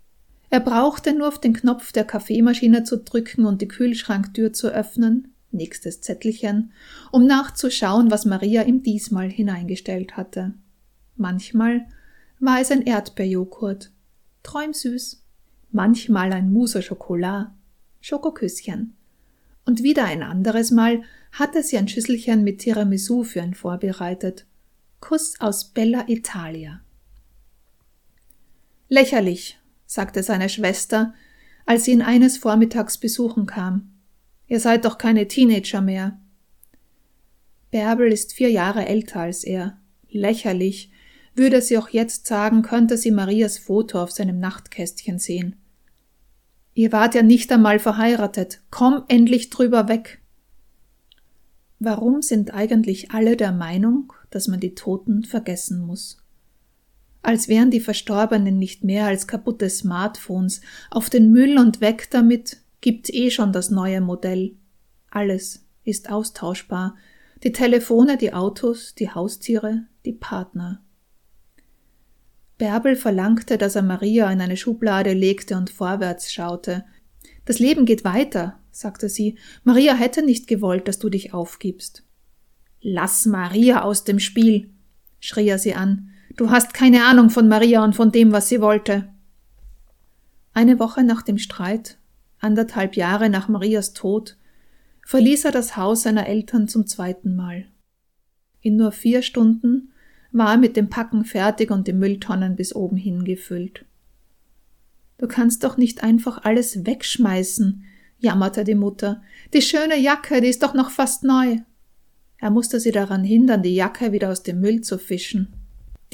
Er 0.55 0.61
brauchte 0.61 1.13
nur 1.13 1.27
auf 1.27 1.41
den 1.41 1.53
Knopf 1.53 1.91
der 1.91 2.05
Kaffeemaschine 2.05 2.85
zu 2.85 2.99
drücken 2.99 3.45
und 3.45 3.61
die 3.61 3.67
Kühlschranktür 3.67 4.53
zu 4.53 4.69
öffnen, 4.69 5.35
nächstes 5.51 6.01
Zettelchen, 6.01 6.71
um 7.11 7.27
nachzuschauen, 7.27 8.13
was 8.13 8.25
Maria 8.25 8.63
ihm 8.63 8.81
diesmal 8.85 9.29
hineingestellt 9.29 10.17
hatte. 10.17 10.55
Manchmal 11.17 11.89
war 12.39 12.61
es 12.61 12.71
ein 12.71 12.83
Erdbeerjoghurt, 12.83 13.91
träumsüß, 14.45 15.25
manchmal 15.73 16.33
ein 16.33 16.53
Mousse 16.53 16.79
au 16.79 16.83
Chocolat, 16.83 17.51
Schokoküsschen. 18.01 18.95
Und 19.65 19.83
wieder 19.83 20.05
ein 20.05 20.23
anderes 20.23 20.71
Mal 20.71 21.03
hatte 21.33 21.65
sie 21.65 21.79
ein 21.79 21.89
Schüsselchen 21.89 22.45
mit 22.45 22.61
Tiramisu 22.61 23.25
für 23.25 23.41
ihn 23.41 23.55
vorbereitet. 23.55 24.47
Kuss 25.01 25.35
aus 25.41 25.65
Bella 25.65 26.05
Italia. 26.07 26.81
Lächerlich, 28.89 29.59
sagte 29.95 30.25
seine 30.25 30.49
Schwester, 30.49 31.15
als 31.67 31.85
sie 31.85 31.93
ihn 31.93 32.03
eines 32.03 32.37
Vormittags 32.37 32.99
besuchen 32.99 33.47
kam. 33.47 33.93
Ihr 34.49 34.59
seid 34.59 34.85
doch 34.85 34.99
keine 34.99 35.29
Teenager 35.29 35.81
mehr. 35.81 36.19
Bärbel 37.71 38.13
ist 38.13 38.33
vier 38.33 38.51
Jahre 38.51 38.87
älter 38.87 39.21
als 39.21 39.45
er. 39.45 39.79
Lächerlich, 40.11 40.91
würde 41.37 41.63
sie 41.63 41.79
auch 41.79 41.89
jetzt 41.89 42.27
sagen, 42.27 42.63
könnte 42.63 42.99
sie 42.99 43.13
Marias 43.13 43.59
Foto 43.59 44.03
auf 44.03 44.11
seinem 44.11 44.41
Nachtkästchen 44.41 45.21
sehen. 45.21 45.57
Ihr 46.75 46.91
wart 46.91 47.15
ja 47.15 47.23
nicht 47.23 47.53
einmal 47.53 47.79
verheiratet. 47.79 48.63
Komm 48.71 49.05
endlich 49.07 49.51
drüber 49.51 49.89
weg. 49.89 50.21
Warum 51.79 52.21
sind 52.21 52.53
eigentlich 52.53 53.13
alle 53.13 53.37
der 53.37 53.53
Meinung, 53.53 54.13
dass 54.31 54.49
man 54.49 54.59
die 54.59 54.75
Toten 54.75 55.23
vergessen 55.23 55.87
muss? 55.87 56.24
Als 57.25 57.49
wären 57.49 57.71
die 57.71 57.81
Verstorbenen 57.81 58.59
nicht 58.59 58.85
mehr 58.85 59.07
als 59.07 59.27
kaputte 59.27 59.71
Smartphones, 59.71 60.61
auf 60.91 61.09
den 61.09 61.33
Müll 61.33 61.59
und 61.59 61.81
weg 61.81 62.09
damit, 62.11 62.59
gibt's 62.81 63.11
eh 63.13 63.31
schon 63.31 63.53
das 63.53 63.71
neue 63.71 64.01
Modell. 64.01 64.57
Alles 65.11 65.65
ist 65.85 66.11
austauschbar, 66.11 66.97
Die 67.43 67.53
Telefone, 67.53 68.17
die 68.17 68.33
Autos, 68.33 68.95
die 68.95 69.11
Haustiere, 69.11 69.85
die 70.07 70.15
Partner. 70.15 70.83
Bärbel 72.57 72.97
verlangte, 72.97 73.59
dass 73.59 73.77
er 73.77 73.83
Maria 73.83 74.31
in 74.31 74.41
eine 74.41 74.57
Schublade 74.57 75.13
legte 75.13 75.57
und 75.57 75.69
vorwärts 75.69 76.33
schaute. 76.33 76.85
Das 77.45 77.59
Leben 77.59 77.85
geht 77.85 78.05
weiter, 78.05 78.61
sagte 78.71 79.11
sie. 79.11 79.37
Maria 79.63 79.95
hätte 79.95 80.25
nicht 80.25 80.47
gewollt, 80.47 80.89
dass 80.89 80.99
du 80.99 81.11
dich 81.11 81.35
aufgibst. 81.35 82.05
Lass 82.81 83.27
Maria 83.27 83.83
aus 83.83 84.05
dem 84.05 84.21
Spiel, 84.21 84.71
schrie 85.21 85.49
er 85.49 85.59
sie 85.59 85.75
an. 85.75 86.14
Du 86.37 86.51
hast 86.51 86.75
keine 86.75 87.05
Ahnung 87.05 87.31
von 87.31 87.47
Maria 87.47 87.85
und 87.85 87.95
von 87.95 88.11
dem, 88.11 88.33
was 88.33 88.49
sie 88.49 88.61
wollte. 88.61 89.09
Eine 90.53 90.81
Woche 90.81 91.05
nach 91.05 91.23
dem 91.23 91.39
Streit, 91.39 91.97
anderthalb 92.41 92.97
Jahre 92.97 93.31
nach 93.31 93.49
Marias 93.49 93.93
Tod, 93.93 94.37
verließ 95.07 95.45
er 95.45 95.53
das 95.53 95.77
Haus 95.77 96.03
seiner 96.03 96.27
Eltern 96.27 96.67
zum 96.67 96.89
zweiten 96.89 97.37
Mal. 97.37 97.67
In 98.61 98.77
nur 98.77 98.91
vier 98.91 99.23
Stunden 99.23 99.93
war 100.33 100.53
er 100.53 100.59
mit 100.59 100.77
dem 100.77 100.89
Packen 100.89 101.25
fertig 101.25 101.71
und 101.71 101.87
die 101.87 101.93
Mülltonnen 101.93 102.57
bis 102.57 102.75
oben 102.75 102.97
hingefüllt. 102.97 103.85
Du 105.19 105.29
kannst 105.29 105.63
doch 105.63 105.77
nicht 105.77 106.03
einfach 106.03 106.45
alles 106.45 106.85
wegschmeißen, 106.85 107.85
jammerte 108.19 108.65
die 108.65 108.75
Mutter. 108.75 109.23
Die 109.53 109.63
schöne 109.63 109.97
Jacke, 109.99 110.41
die 110.41 110.49
ist 110.49 110.65
doch 110.65 110.75
noch 110.75 110.91
fast 110.91 111.23
neu. 111.23 111.59
Er 112.39 112.51
musste 112.51 112.81
sie 112.81 112.91
daran 112.91 113.23
hindern, 113.23 113.63
die 113.63 113.75
Jacke 113.75 114.11
wieder 114.11 114.33
aus 114.33 114.43
dem 114.43 114.61
Müll 114.61 114.81
zu 114.81 114.99
fischen. 114.99 115.64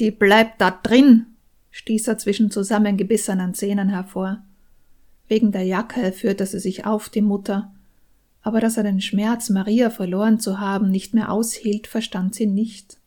Die 0.01 0.09
bleibt 0.09 0.59
da 0.59 0.71
drin, 0.71 1.27
stieß 1.69 2.07
er 2.07 2.17
zwischen 2.17 2.49
zusammengebissenen 2.49 3.53
Zähnen 3.53 3.89
hervor. 3.89 4.41
Wegen 5.27 5.51
der 5.51 5.61
Jacke 5.61 6.11
führte 6.11 6.47
sie 6.47 6.59
sich 6.59 6.87
auf, 6.87 7.09
die 7.09 7.21
Mutter. 7.21 7.71
Aber 8.41 8.61
dass 8.61 8.77
er 8.77 8.83
den 8.83 8.99
Schmerz, 8.99 9.51
Maria 9.51 9.91
verloren 9.91 10.39
zu 10.39 10.59
haben, 10.59 10.89
nicht 10.89 11.13
mehr 11.13 11.31
aushielt, 11.31 11.85
verstand 11.85 12.33
sie 12.33 12.47
nicht. 12.47 12.97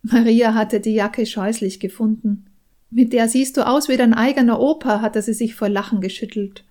Maria 0.00 0.54
hatte 0.54 0.80
die 0.80 0.94
Jacke 0.94 1.26
scheußlich 1.26 1.78
gefunden. 1.78 2.46
Mit 2.88 3.12
der 3.12 3.28
siehst 3.28 3.58
du 3.58 3.66
aus 3.66 3.90
wie 3.90 3.98
dein 3.98 4.14
eigener 4.14 4.60
Opa, 4.60 5.02
hatte 5.02 5.20
sie 5.20 5.34
sich 5.34 5.54
vor 5.54 5.68
Lachen 5.68 6.00
geschüttelt. 6.00 6.64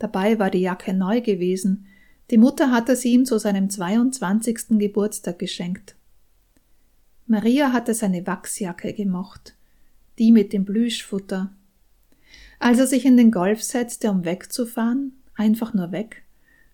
Dabei 0.00 0.40
war 0.40 0.50
die 0.50 0.62
Jacke 0.62 0.94
neu 0.94 1.20
gewesen. 1.20 1.86
Die 2.32 2.38
Mutter 2.38 2.72
hatte 2.72 2.96
sie 2.96 3.12
ihm 3.12 3.24
zu 3.24 3.38
seinem 3.38 3.70
22. 3.70 4.78
Geburtstag 4.80 5.38
geschenkt. 5.38 5.94
Maria 7.30 7.72
hatte 7.72 7.94
seine 7.94 8.26
Wachsjacke 8.26 8.92
gemocht, 8.92 9.54
die 10.18 10.32
mit 10.32 10.52
dem 10.52 10.64
Plüschfutter. 10.64 11.52
Als 12.58 12.80
er 12.80 12.88
sich 12.88 13.06
in 13.06 13.16
den 13.16 13.30
Golf 13.30 13.62
setzte, 13.62 14.10
um 14.10 14.24
wegzufahren, 14.24 15.12
einfach 15.36 15.72
nur 15.72 15.92
weg, 15.92 16.24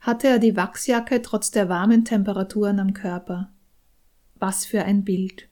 hatte 0.01 0.29
er 0.29 0.39
die 0.39 0.57
Wachsjacke 0.57 1.21
trotz 1.21 1.51
der 1.51 1.69
warmen 1.69 2.07
Temperaturen 2.07 2.81
am 2.81 2.95
Körper. 2.95 3.51
Was 4.39 4.65
für 4.65 4.83
ein 4.83 5.05
Bild. 5.05 5.47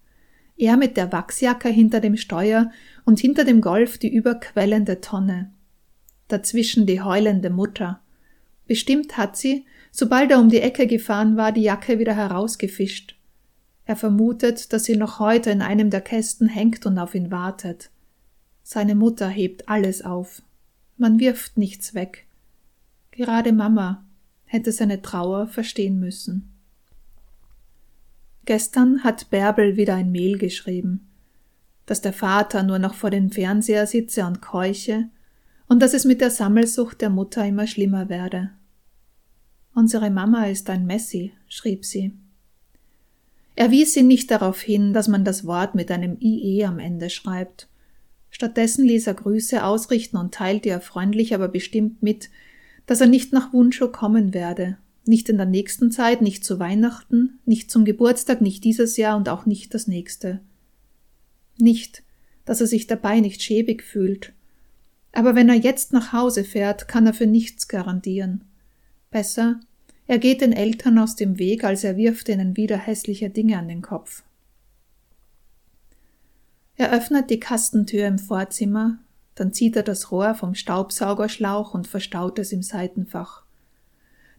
Er 0.56 0.78
mit 0.78 0.96
der 0.96 1.12
Wachsjacke 1.12 1.68
hinter 1.68 2.00
dem 2.00 2.16
Steuer 2.16 2.70
und 3.04 3.20
hinter 3.20 3.44
dem 3.44 3.60
Golf 3.60 3.98
die 3.98 4.10
überquellende 4.10 5.02
Tonne. 5.02 5.52
Dazwischen 6.28 6.86
die 6.86 7.02
heulende 7.02 7.50
Mutter. 7.50 8.00
Bestimmt 8.66 9.18
hat 9.18 9.36
sie, 9.36 9.66
sobald 9.92 10.30
er 10.30 10.40
um 10.40 10.48
die 10.48 10.60
Ecke 10.60 10.86
gefahren 10.86 11.36
war, 11.36 11.52
die 11.52 11.60
Jacke 11.60 11.98
wieder 11.98 12.16
herausgefischt. 12.16 13.13
Er 13.86 13.96
vermutet, 13.96 14.72
dass 14.72 14.84
sie 14.84 14.96
noch 14.96 15.18
heute 15.18 15.50
in 15.50 15.60
einem 15.60 15.90
der 15.90 16.00
Kästen 16.00 16.48
hängt 16.48 16.86
und 16.86 16.98
auf 16.98 17.14
ihn 17.14 17.30
wartet. 17.30 17.90
Seine 18.62 18.94
Mutter 18.94 19.28
hebt 19.28 19.68
alles 19.68 20.02
auf. 20.02 20.42
Man 20.96 21.18
wirft 21.18 21.58
nichts 21.58 21.94
weg. 21.94 22.26
Gerade 23.10 23.52
Mama 23.52 24.04
hätte 24.46 24.72
seine 24.72 25.02
Trauer 25.02 25.46
verstehen 25.48 26.00
müssen. 26.00 26.50
Gestern 28.46 29.04
hat 29.04 29.30
Bärbel 29.30 29.76
wieder 29.76 29.94
ein 29.94 30.12
Mail 30.12 30.38
geschrieben, 30.38 31.08
dass 31.86 32.00
der 32.00 32.12
Vater 32.12 32.62
nur 32.62 32.78
noch 32.78 32.94
vor 32.94 33.10
dem 33.10 33.30
Fernseher 33.30 33.86
sitze 33.86 34.24
und 34.24 34.40
keuche 34.40 35.08
und 35.66 35.80
dass 35.80 35.94
es 35.94 36.04
mit 36.04 36.20
der 36.20 36.30
Sammelsucht 36.30 37.00
der 37.00 37.10
Mutter 37.10 37.46
immer 37.46 37.66
schlimmer 37.66 38.08
werde. 38.08 38.50
Unsere 39.74 40.10
Mama 40.10 40.44
ist 40.46 40.70
ein 40.70 40.86
Messi, 40.86 41.32
schrieb 41.48 41.84
sie. 41.84 42.12
Er 43.56 43.70
wies 43.70 43.94
sie 43.94 44.02
nicht 44.02 44.30
darauf 44.30 44.60
hin, 44.60 44.92
dass 44.92 45.08
man 45.08 45.24
das 45.24 45.46
Wort 45.46 45.74
mit 45.74 45.90
einem 45.90 46.16
IE 46.20 46.64
am 46.64 46.78
Ende 46.78 47.10
schreibt. 47.10 47.68
Stattdessen 48.30 48.84
ließ 48.84 49.06
er 49.06 49.14
Grüße 49.14 49.64
ausrichten 49.64 50.16
und 50.16 50.34
teilte 50.34 50.68
ihr 50.68 50.80
freundlich, 50.80 51.34
aber 51.34 51.48
bestimmt 51.48 52.02
mit, 52.02 52.30
dass 52.86 53.00
er 53.00 53.06
nicht 53.06 53.32
nach 53.32 53.52
Wunschow 53.52 53.92
kommen 53.92 54.34
werde, 54.34 54.76
nicht 55.06 55.28
in 55.28 55.36
der 55.36 55.46
nächsten 55.46 55.92
Zeit, 55.92 56.20
nicht 56.20 56.44
zu 56.44 56.58
Weihnachten, 56.58 57.38
nicht 57.44 57.70
zum 57.70 57.84
Geburtstag, 57.84 58.40
nicht 58.40 58.64
dieses 58.64 58.96
Jahr 58.96 59.16
und 59.16 59.28
auch 59.28 59.46
nicht 59.46 59.72
das 59.72 59.86
nächste. 59.86 60.40
Nicht, 61.58 62.02
dass 62.44 62.60
er 62.60 62.66
sich 62.66 62.88
dabei 62.88 63.20
nicht 63.20 63.40
schäbig 63.40 63.84
fühlt. 63.84 64.32
Aber 65.12 65.36
wenn 65.36 65.48
er 65.48 65.54
jetzt 65.54 65.92
nach 65.92 66.12
Hause 66.12 66.42
fährt, 66.42 66.88
kann 66.88 67.06
er 67.06 67.14
für 67.14 67.26
nichts 67.26 67.68
garantieren. 67.68 68.44
Besser, 69.12 69.60
er 70.06 70.18
geht 70.18 70.40
den 70.42 70.52
Eltern 70.52 70.98
aus 70.98 71.16
dem 71.16 71.38
Weg, 71.38 71.64
als 71.64 71.82
er 71.82 71.96
wirft 71.96 72.28
ihnen 72.28 72.56
wieder 72.56 72.76
hässliche 72.76 73.30
Dinge 73.30 73.58
an 73.58 73.68
den 73.68 73.82
Kopf. 73.82 74.22
Er 76.76 76.92
öffnet 76.92 77.30
die 77.30 77.40
Kastentür 77.40 78.06
im 78.06 78.18
Vorzimmer, 78.18 78.98
dann 79.34 79.52
zieht 79.52 79.76
er 79.76 79.82
das 79.82 80.10
Rohr 80.10 80.34
vom 80.34 80.54
Staubsaugerschlauch 80.54 81.72
und 81.72 81.86
verstaut 81.86 82.38
es 82.38 82.52
im 82.52 82.62
Seitenfach. 82.62 83.44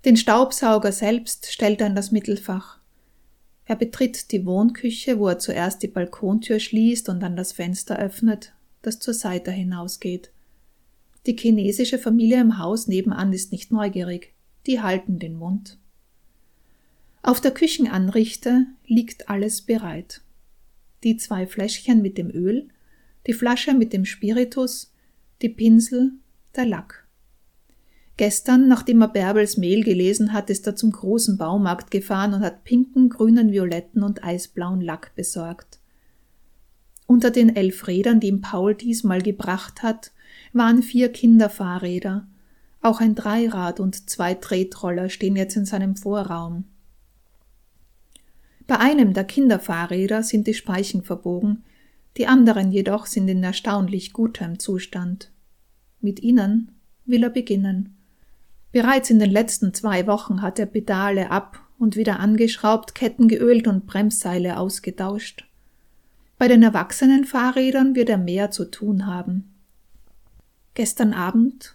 Den 0.04 0.18
Staubsauger 0.18 0.92
selbst 0.92 1.52
stellt 1.52 1.82
er 1.82 1.88
in 1.88 1.96
das 1.96 2.12
Mittelfach. 2.12 2.80
Er 3.66 3.76
betritt 3.76 4.32
die 4.32 4.46
Wohnküche, 4.46 5.18
wo 5.18 5.30
er 5.30 5.40
zuerst 5.40 5.82
die 5.82 5.88
Balkontür 5.88 6.60
schließt 6.60 7.10
und 7.10 7.20
dann 7.22 7.36
das 7.36 7.54
Fenster 7.54 7.98
öffnet, 7.98 8.54
das 8.84 9.00
zur 9.00 9.16
Seite 9.16 9.50
hinausgeht. 9.50 10.32
Die 11.26 11.36
chinesische 11.36 11.98
Familie 11.98 12.40
im 12.40 12.60
Haus 12.60 12.88
nebenan 12.88 13.34
ist 13.34 13.52
nicht 13.52 13.72
neugierig, 13.72 14.35
die 14.68 14.82
halten 14.82 15.20
den 15.20 15.36
Mund. 15.36 15.78
Auf 17.22 17.42
der 17.42 17.52
Küchenanrichte 17.52 18.68
liegt 18.86 19.30
alles 19.30 19.62
bereit. 19.62 20.22
Die 21.04 21.18
zwei 21.18 21.48
Fläschchen 21.48 22.02
mit 22.02 22.18
dem 22.18 22.30
Öl, 22.30 22.68
die 23.28 23.34
Flasche 23.34 23.74
mit 23.74 23.94
dem 23.94 24.06
Spiritus, 24.06 24.94
die 25.42 25.50
Pinsel, 25.50 26.12
der 26.56 26.66
Lack. 26.66 27.06
Gestern, 28.18 28.68
nachdem 28.68 29.02
er 29.02 29.10
Bärbels 29.10 29.58
Mail 29.58 29.84
gelesen 29.84 30.32
hat, 30.32 30.50
ist 30.50 30.66
er 30.68 30.76
zum 30.76 30.92
großen 30.92 31.38
Baumarkt 31.38 31.92
gefahren 31.92 32.34
und 32.34 32.42
hat 32.42 32.64
pinken, 32.64 33.10
grünen, 33.10 33.52
violetten 33.52 34.04
und 34.04 34.24
eisblauen 34.24 34.80
Lack 34.80 35.14
besorgt. 35.16 35.80
Unter 37.08 37.30
den 37.30 37.56
elf 37.56 37.88
Rädern, 37.88 38.20
die 38.20 38.28
ihm 38.28 38.42
Paul 38.42 38.74
diesmal 38.74 39.22
gebracht 39.22 39.84
hat, 39.84 40.12
waren 40.54 40.82
vier 40.82 41.12
Kinderfahrräder. 41.12 42.28
Auch 42.86 43.02
ein 43.02 43.16
Dreirad 43.16 43.80
und 43.80 44.12
zwei 44.12 44.36
Tretroller 44.36 45.10
stehen 45.10 45.36
jetzt 45.36 45.56
in 45.56 45.66
seinem 45.66 45.96
Vorraum. 45.96 46.66
Bei 48.68 48.78
einem 48.78 49.16
der 49.16 49.24
Kinderfahrräder 49.24 50.22
sind 50.22 50.46
die 50.46 50.54
Speichen 50.54 51.02
verbogen, 51.02 51.64
die 52.16 52.28
anderen 52.28 52.72
jedoch 52.72 53.08
sind 53.08 53.28
in 53.28 53.44
erstaunlich 53.44 54.14
gutem 54.14 54.60
Zustand. 54.60 55.32
Mit 56.00 56.20
ihnen 56.20 56.80
will 57.06 57.24
er 57.24 57.32
beginnen. 57.32 57.98
Bereits 58.72 59.10
in 59.10 59.18
den 59.18 59.32
letzten 59.32 59.74
zwei 59.74 60.06
Wochen 60.06 60.44
hat 60.44 60.60
er 60.60 60.68
Pedale 60.68 61.32
ab 61.32 61.60
und 61.80 61.96
wieder 61.96 62.20
angeschraubt, 62.20 62.94
Ketten 62.94 63.28
geölt 63.28 63.68
und 63.68 63.88
Bremsseile 63.88 64.60
ausgetauscht. 64.60 65.48
Bei 66.38 66.48
den 66.48 66.62
erwachsenen 66.62 67.26
Fahrrädern 67.26 67.96
wird 67.96 68.10
er 68.10 68.20
mehr 68.20 68.52
zu 68.52 68.70
tun 68.70 69.08
haben. 69.08 69.56
Gestern 70.76 71.14
Abend 71.14 71.75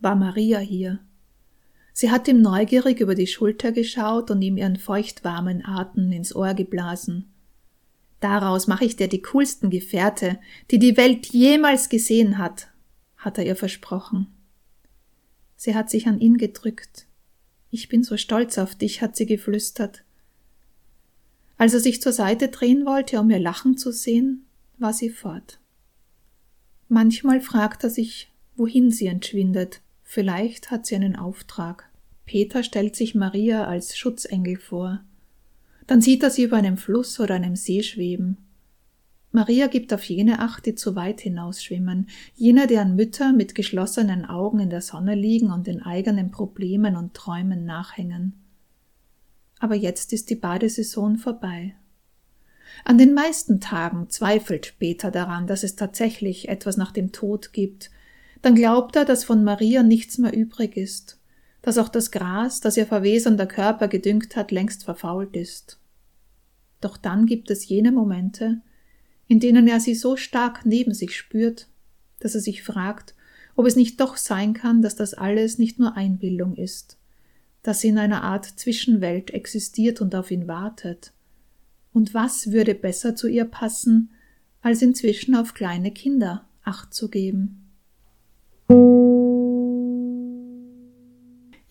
war 0.00 0.16
Maria 0.16 0.58
hier. 0.58 1.00
Sie 1.92 2.10
hat 2.10 2.28
ihm 2.28 2.40
neugierig 2.40 3.00
über 3.00 3.14
die 3.14 3.26
Schulter 3.26 3.72
geschaut 3.72 4.30
und 4.30 4.40
ihm 4.42 4.56
ihren 4.56 4.76
feuchtwarmen 4.76 5.64
Atem 5.64 6.12
ins 6.12 6.34
Ohr 6.34 6.54
geblasen. 6.54 7.30
Daraus 8.20 8.66
mache 8.66 8.84
ich 8.84 8.96
dir 8.96 9.08
die 9.08 9.22
coolsten 9.22 9.70
Gefährte, 9.70 10.38
die 10.70 10.78
die 10.78 10.96
Welt 10.96 11.26
jemals 11.26 11.88
gesehen 11.88 12.38
hat, 12.38 12.68
hat 13.16 13.38
er 13.38 13.46
ihr 13.46 13.56
versprochen. 13.56 14.28
Sie 15.56 15.74
hat 15.74 15.90
sich 15.90 16.06
an 16.06 16.20
ihn 16.20 16.38
gedrückt. 16.38 17.06
Ich 17.70 17.88
bin 17.88 18.02
so 18.02 18.16
stolz 18.16 18.58
auf 18.58 18.74
dich, 18.74 19.02
hat 19.02 19.16
sie 19.16 19.26
geflüstert. 19.26 20.04
Als 21.56 21.74
er 21.74 21.80
sich 21.80 22.00
zur 22.00 22.12
Seite 22.12 22.48
drehen 22.48 22.86
wollte, 22.86 23.20
um 23.20 23.28
ihr 23.30 23.38
Lachen 23.38 23.76
zu 23.76 23.92
sehen, 23.92 24.46
war 24.78 24.94
sie 24.94 25.10
fort. 25.10 25.60
Manchmal 26.88 27.40
fragt 27.40 27.84
er 27.84 27.90
sich, 27.90 28.32
wohin 28.56 28.90
sie 28.90 29.06
entschwindet. 29.06 29.82
Vielleicht 30.12 30.72
hat 30.72 30.86
sie 30.86 30.96
einen 30.96 31.14
Auftrag. 31.14 31.88
Peter 32.26 32.64
stellt 32.64 32.96
sich 32.96 33.14
Maria 33.14 33.66
als 33.66 33.96
Schutzengel 33.96 34.56
vor. 34.56 35.04
Dann 35.86 36.00
sieht 36.00 36.24
er 36.24 36.30
sie 36.30 36.42
über 36.42 36.56
einem 36.56 36.78
Fluss 36.78 37.20
oder 37.20 37.36
einem 37.36 37.54
See 37.54 37.84
schweben. 37.84 38.36
Maria 39.30 39.68
gibt 39.68 39.94
auf 39.94 40.02
jene 40.02 40.40
Acht, 40.40 40.66
die 40.66 40.74
zu 40.74 40.96
weit 40.96 41.20
hinausschwimmen, 41.20 42.08
jene, 42.34 42.66
deren 42.66 42.96
Mütter 42.96 43.32
mit 43.32 43.54
geschlossenen 43.54 44.24
Augen 44.24 44.58
in 44.58 44.68
der 44.70 44.80
Sonne 44.80 45.14
liegen 45.14 45.52
und 45.52 45.68
den 45.68 45.80
eigenen 45.80 46.32
Problemen 46.32 46.96
und 46.96 47.14
Träumen 47.14 47.64
nachhängen. 47.64 48.32
aber 49.60 49.76
jetzt 49.76 50.12
ist 50.12 50.28
die 50.28 50.34
Badesaison 50.34 51.18
vorbei. 51.18 51.76
An 52.84 52.98
den 52.98 53.14
meisten 53.14 53.60
Tagen 53.60 54.10
zweifelt 54.10 54.74
Peter 54.80 55.12
daran, 55.12 55.46
dass 55.46 55.62
es 55.62 55.76
tatsächlich 55.76 56.48
etwas 56.48 56.76
nach 56.76 56.90
dem 56.90 57.12
Tod 57.12 57.52
gibt. 57.52 57.92
Dann 58.42 58.54
glaubt 58.54 58.96
er, 58.96 59.04
dass 59.04 59.24
von 59.24 59.44
Maria 59.44 59.82
nichts 59.82 60.18
mehr 60.18 60.34
übrig 60.34 60.76
ist, 60.76 61.18
dass 61.62 61.78
auch 61.78 61.88
das 61.88 62.10
Gras, 62.10 62.60
das 62.60 62.76
ihr 62.76 62.86
verwesender 62.86 63.46
Körper 63.46 63.88
gedüngt 63.88 64.36
hat, 64.36 64.50
längst 64.50 64.84
verfault 64.84 65.36
ist. 65.36 65.78
Doch 66.80 66.96
dann 66.96 67.26
gibt 67.26 67.50
es 67.50 67.68
jene 67.68 67.92
Momente, 67.92 68.62
in 69.28 69.40
denen 69.40 69.68
er 69.68 69.80
sie 69.80 69.94
so 69.94 70.16
stark 70.16 70.64
neben 70.64 70.94
sich 70.94 71.16
spürt, 71.16 71.68
dass 72.18 72.34
er 72.34 72.40
sich 72.40 72.62
fragt, 72.62 73.14
ob 73.56 73.66
es 73.66 73.76
nicht 73.76 74.00
doch 74.00 74.16
sein 74.16 74.54
kann, 74.54 74.80
dass 74.80 74.96
das 74.96 75.12
alles 75.12 75.58
nicht 75.58 75.78
nur 75.78 75.96
Einbildung 75.96 76.56
ist, 76.56 76.96
dass 77.62 77.80
sie 77.80 77.88
in 77.88 77.98
einer 77.98 78.22
Art 78.22 78.46
Zwischenwelt 78.46 79.30
existiert 79.32 80.00
und 80.00 80.14
auf 80.14 80.30
ihn 80.30 80.48
wartet. 80.48 81.12
Und 81.92 82.14
was 82.14 82.52
würde 82.52 82.74
besser 82.74 83.16
zu 83.16 83.28
ihr 83.28 83.44
passen, 83.44 84.10
als 84.62 84.80
inzwischen 84.80 85.34
auf 85.34 85.52
kleine 85.52 85.90
Kinder 85.90 86.46
Acht 86.62 86.94
zu 86.94 87.08
geben? 87.08 87.59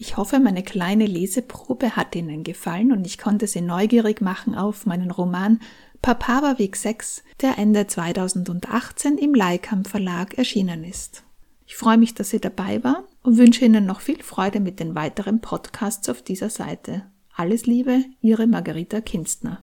Ich 0.01 0.17
hoffe, 0.17 0.39
meine 0.39 0.63
kleine 0.63 1.05
Leseprobe 1.05 1.95
hat 1.95 2.15
Ihnen 2.15 2.43
gefallen 2.43 2.91
und 2.91 3.05
ich 3.05 3.17
konnte 3.17 3.47
Sie 3.47 3.61
neugierig 3.61 4.21
machen 4.21 4.55
auf 4.55 4.85
meinen 4.85 5.11
Roman 5.11 5.59
Papawa 6.01 6.57
Weg 6.57 6.77
6, 6.77 7.23
der 7.41 7.57
Ende 7.57 7.85
2018 7.85 9.17
im 9.17 9.35
Leikam 9.35 9.83
Verlag 9.83 10.37
erschienen 10.37 10.83
ist. 10.83 11.23
Ich 11.65 11.75
freue 11.75 11.97
mich, 11.97 12.15
dass 12.15 12.29
Sie 12.29 12.39
dabei 12.39 12.83
waren 12.83 13.03
und 13.21 13.37
wünsche 13.37 13.65
Ihnen 13.65 13.85
noch 13.85 13.99
viel 13.99 14.23
Freude 14.23 14.59
mit 14.59 14.79
den 14.79 14.95
weiteren 14.95 15.41
Podcasts 15.41 16.09
auf 16.09 16.21
dieser 16.21 16.49
Seite. 16.49 17.03
Alles 17.35 17.65
Liebe, 17.65 18.05
Ihre 18.21 18.47
Margarita 18.47 19.01
Kinstner. 19.01 19.61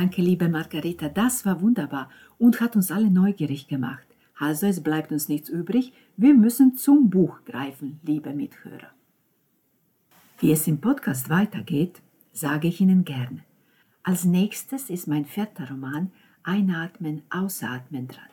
Danke, 0.00 0.22
liebe 0.22 0.48
Margareta, 0.48 1.10
das 1.10 1.44
war 1.44 1.60
wunderbar 1.60 2.08
und 2.38 2.62
hat 2.62 2.74
uns 2.74 2.90
alle 2.90 3.10
neugierig 3.10 3.68
gemacht. 3.68 4.06
Also 4.34 4.66
es 4.66 4.82
bleibt 4.82 5.12
uns 5.12 5.28
nichts 5.28 5.50
übrig, 5.50 5.92
wir 6.16 6.32
müssen 6.32 6.74
zum 6.74 7.10
Buch 7.10 7.44
greifen, 7.44 8.00
liebe 8.02 8.32
Mithörer. 8.32 8.92
Wie 10.38 10.52
es 10.52 10.66
im 10.66 10.80
Podcast 10.80 11.28
weitergeht, 11.28 12.00
sage 12.32 12.68
ich 12.68 12.80
Ihnen 12.80 13.04
gern. 13.04 13.42
Als 14.02 14.24
nächstes 14.24 14.88
ist 14.88 15.06
mein 15.06 15.26
vierter 15.26 15.68
Roman 15.68 16.10
Einatmen, 16.44 17.20
Ausatmen 17.28 18.08
dran. 18.08 18.30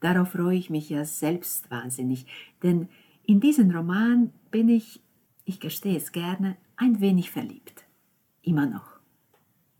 Darauf 0.00 0.32
freue 0.32 0.58
ich 0.58 0.68
mich 0.68 0.90
ja 0.90 1.06
selbst 1.06 1.70
wahnsinnig, 1.70 2.26
denn 2.62 2.90
in 3.24 3.40
diesen 3.40 3.74
Roman 3.74 4.30
bin 4.50 4.68
ich, 4.68 5.00
ich 5.46 5.58
gestehe 5.58 5.96
es 5.96 6.12
gerne, 6.12 6.58
ein 6.76 7.00
wenig 7.00 7.30
verliebt. 7.30 7.86
Immer 8.42 8.66
noch. 8.66 8.91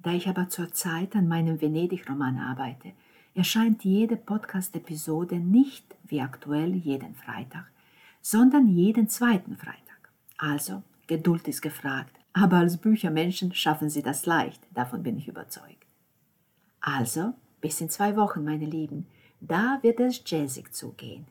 Da 0.02 0.12
ich 0.12 0.28
aber 0.28 0.48
zurzeit 0.48 1.14
an 1.14 1.28
meinem 1.28 1.60
Venedig-Roman 1.60 2.38
arbeite, 2.38 2.92
erscheint 3.34 3.84
jede 3.84 4.16
Podcast-Episode 4.16 5.36
nicht 5.36 5.84
wie 6.04 6.20
aktuell 6.20 6.74
jeden 6.74 7.14
Freitag, 7.14 7.66
sondern 8.20 8.68
jeden 8.68 9.08
zweiten 9.08 9.56
Freitag. 9.56 10.10
Also, 10.38 10.82
Geduld 11.06 11.46
ist 11.48 11.62
gefragt, 11.62 12.14
aber 12.32 12.58
als 12.58 12.76
Büchermenschen 12.76 13.54
schaffen 13.54 13.90
Sie 13.90 14.02
das 14.02 14.26
leicht, 14.26 14.60
davon 14.74 15.02
bin 15.02 15.18
ich 15.18 15.28
überzeugt. 15.28 15.86
Also, 16.80 17.34
bis 17.60 17.80
in 17.80 17.90
zwei 17.90 18.16
Wochen, 18.16 18.44
meine 18.44 18.66
Lieben, 18.66 19.06
da 19.40 19.78
wird 19.82 20.00
es 20.00 20.22
jazzig 20.26 20.72
zugehen. 20.72 21.26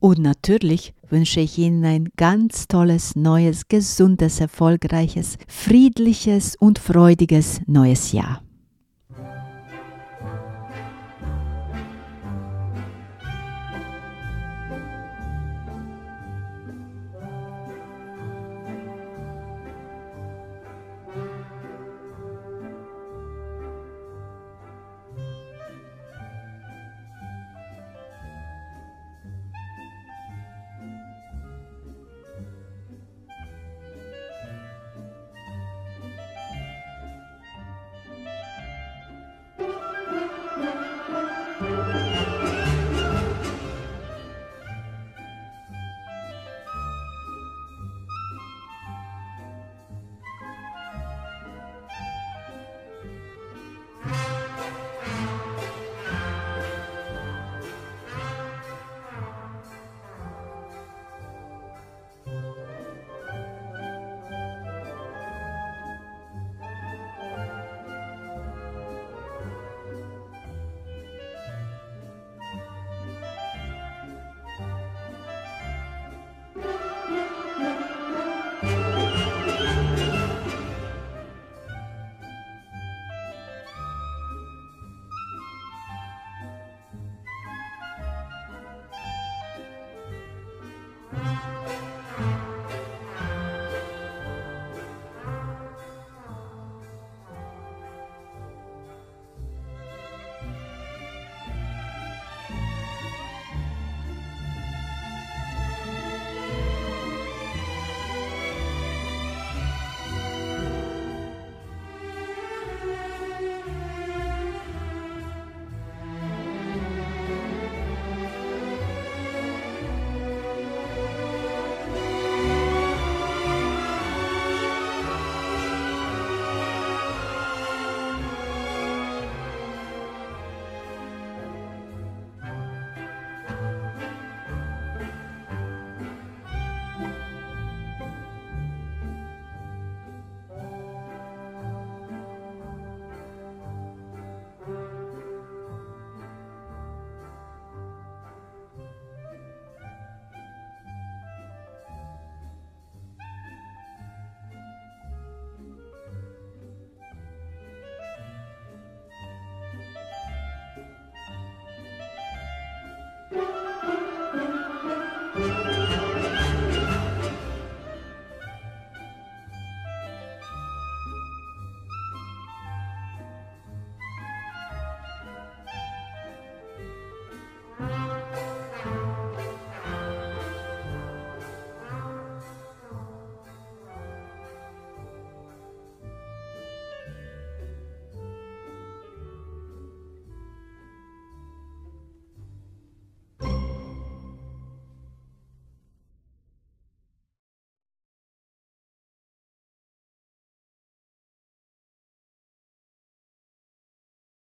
Und 0.00 0.18
natürlich 0.18 0.94
wünsche 1.08 1.40
ich 1.40 1.58
Ihnen 1.58 1.84
ein 1.84 2.08
ganz 2.16 2.68
tolles, 2.68 3.16
neues, 3.16 3.68
gesundes, 3.68 4.40
erfolgreiches, 4.40 5.38
friedliches 5.48 6.54
und 6.56 6.78
freudiges 6.78 7.60
neues 7.66 8.12
Jahr. 8.12 8.42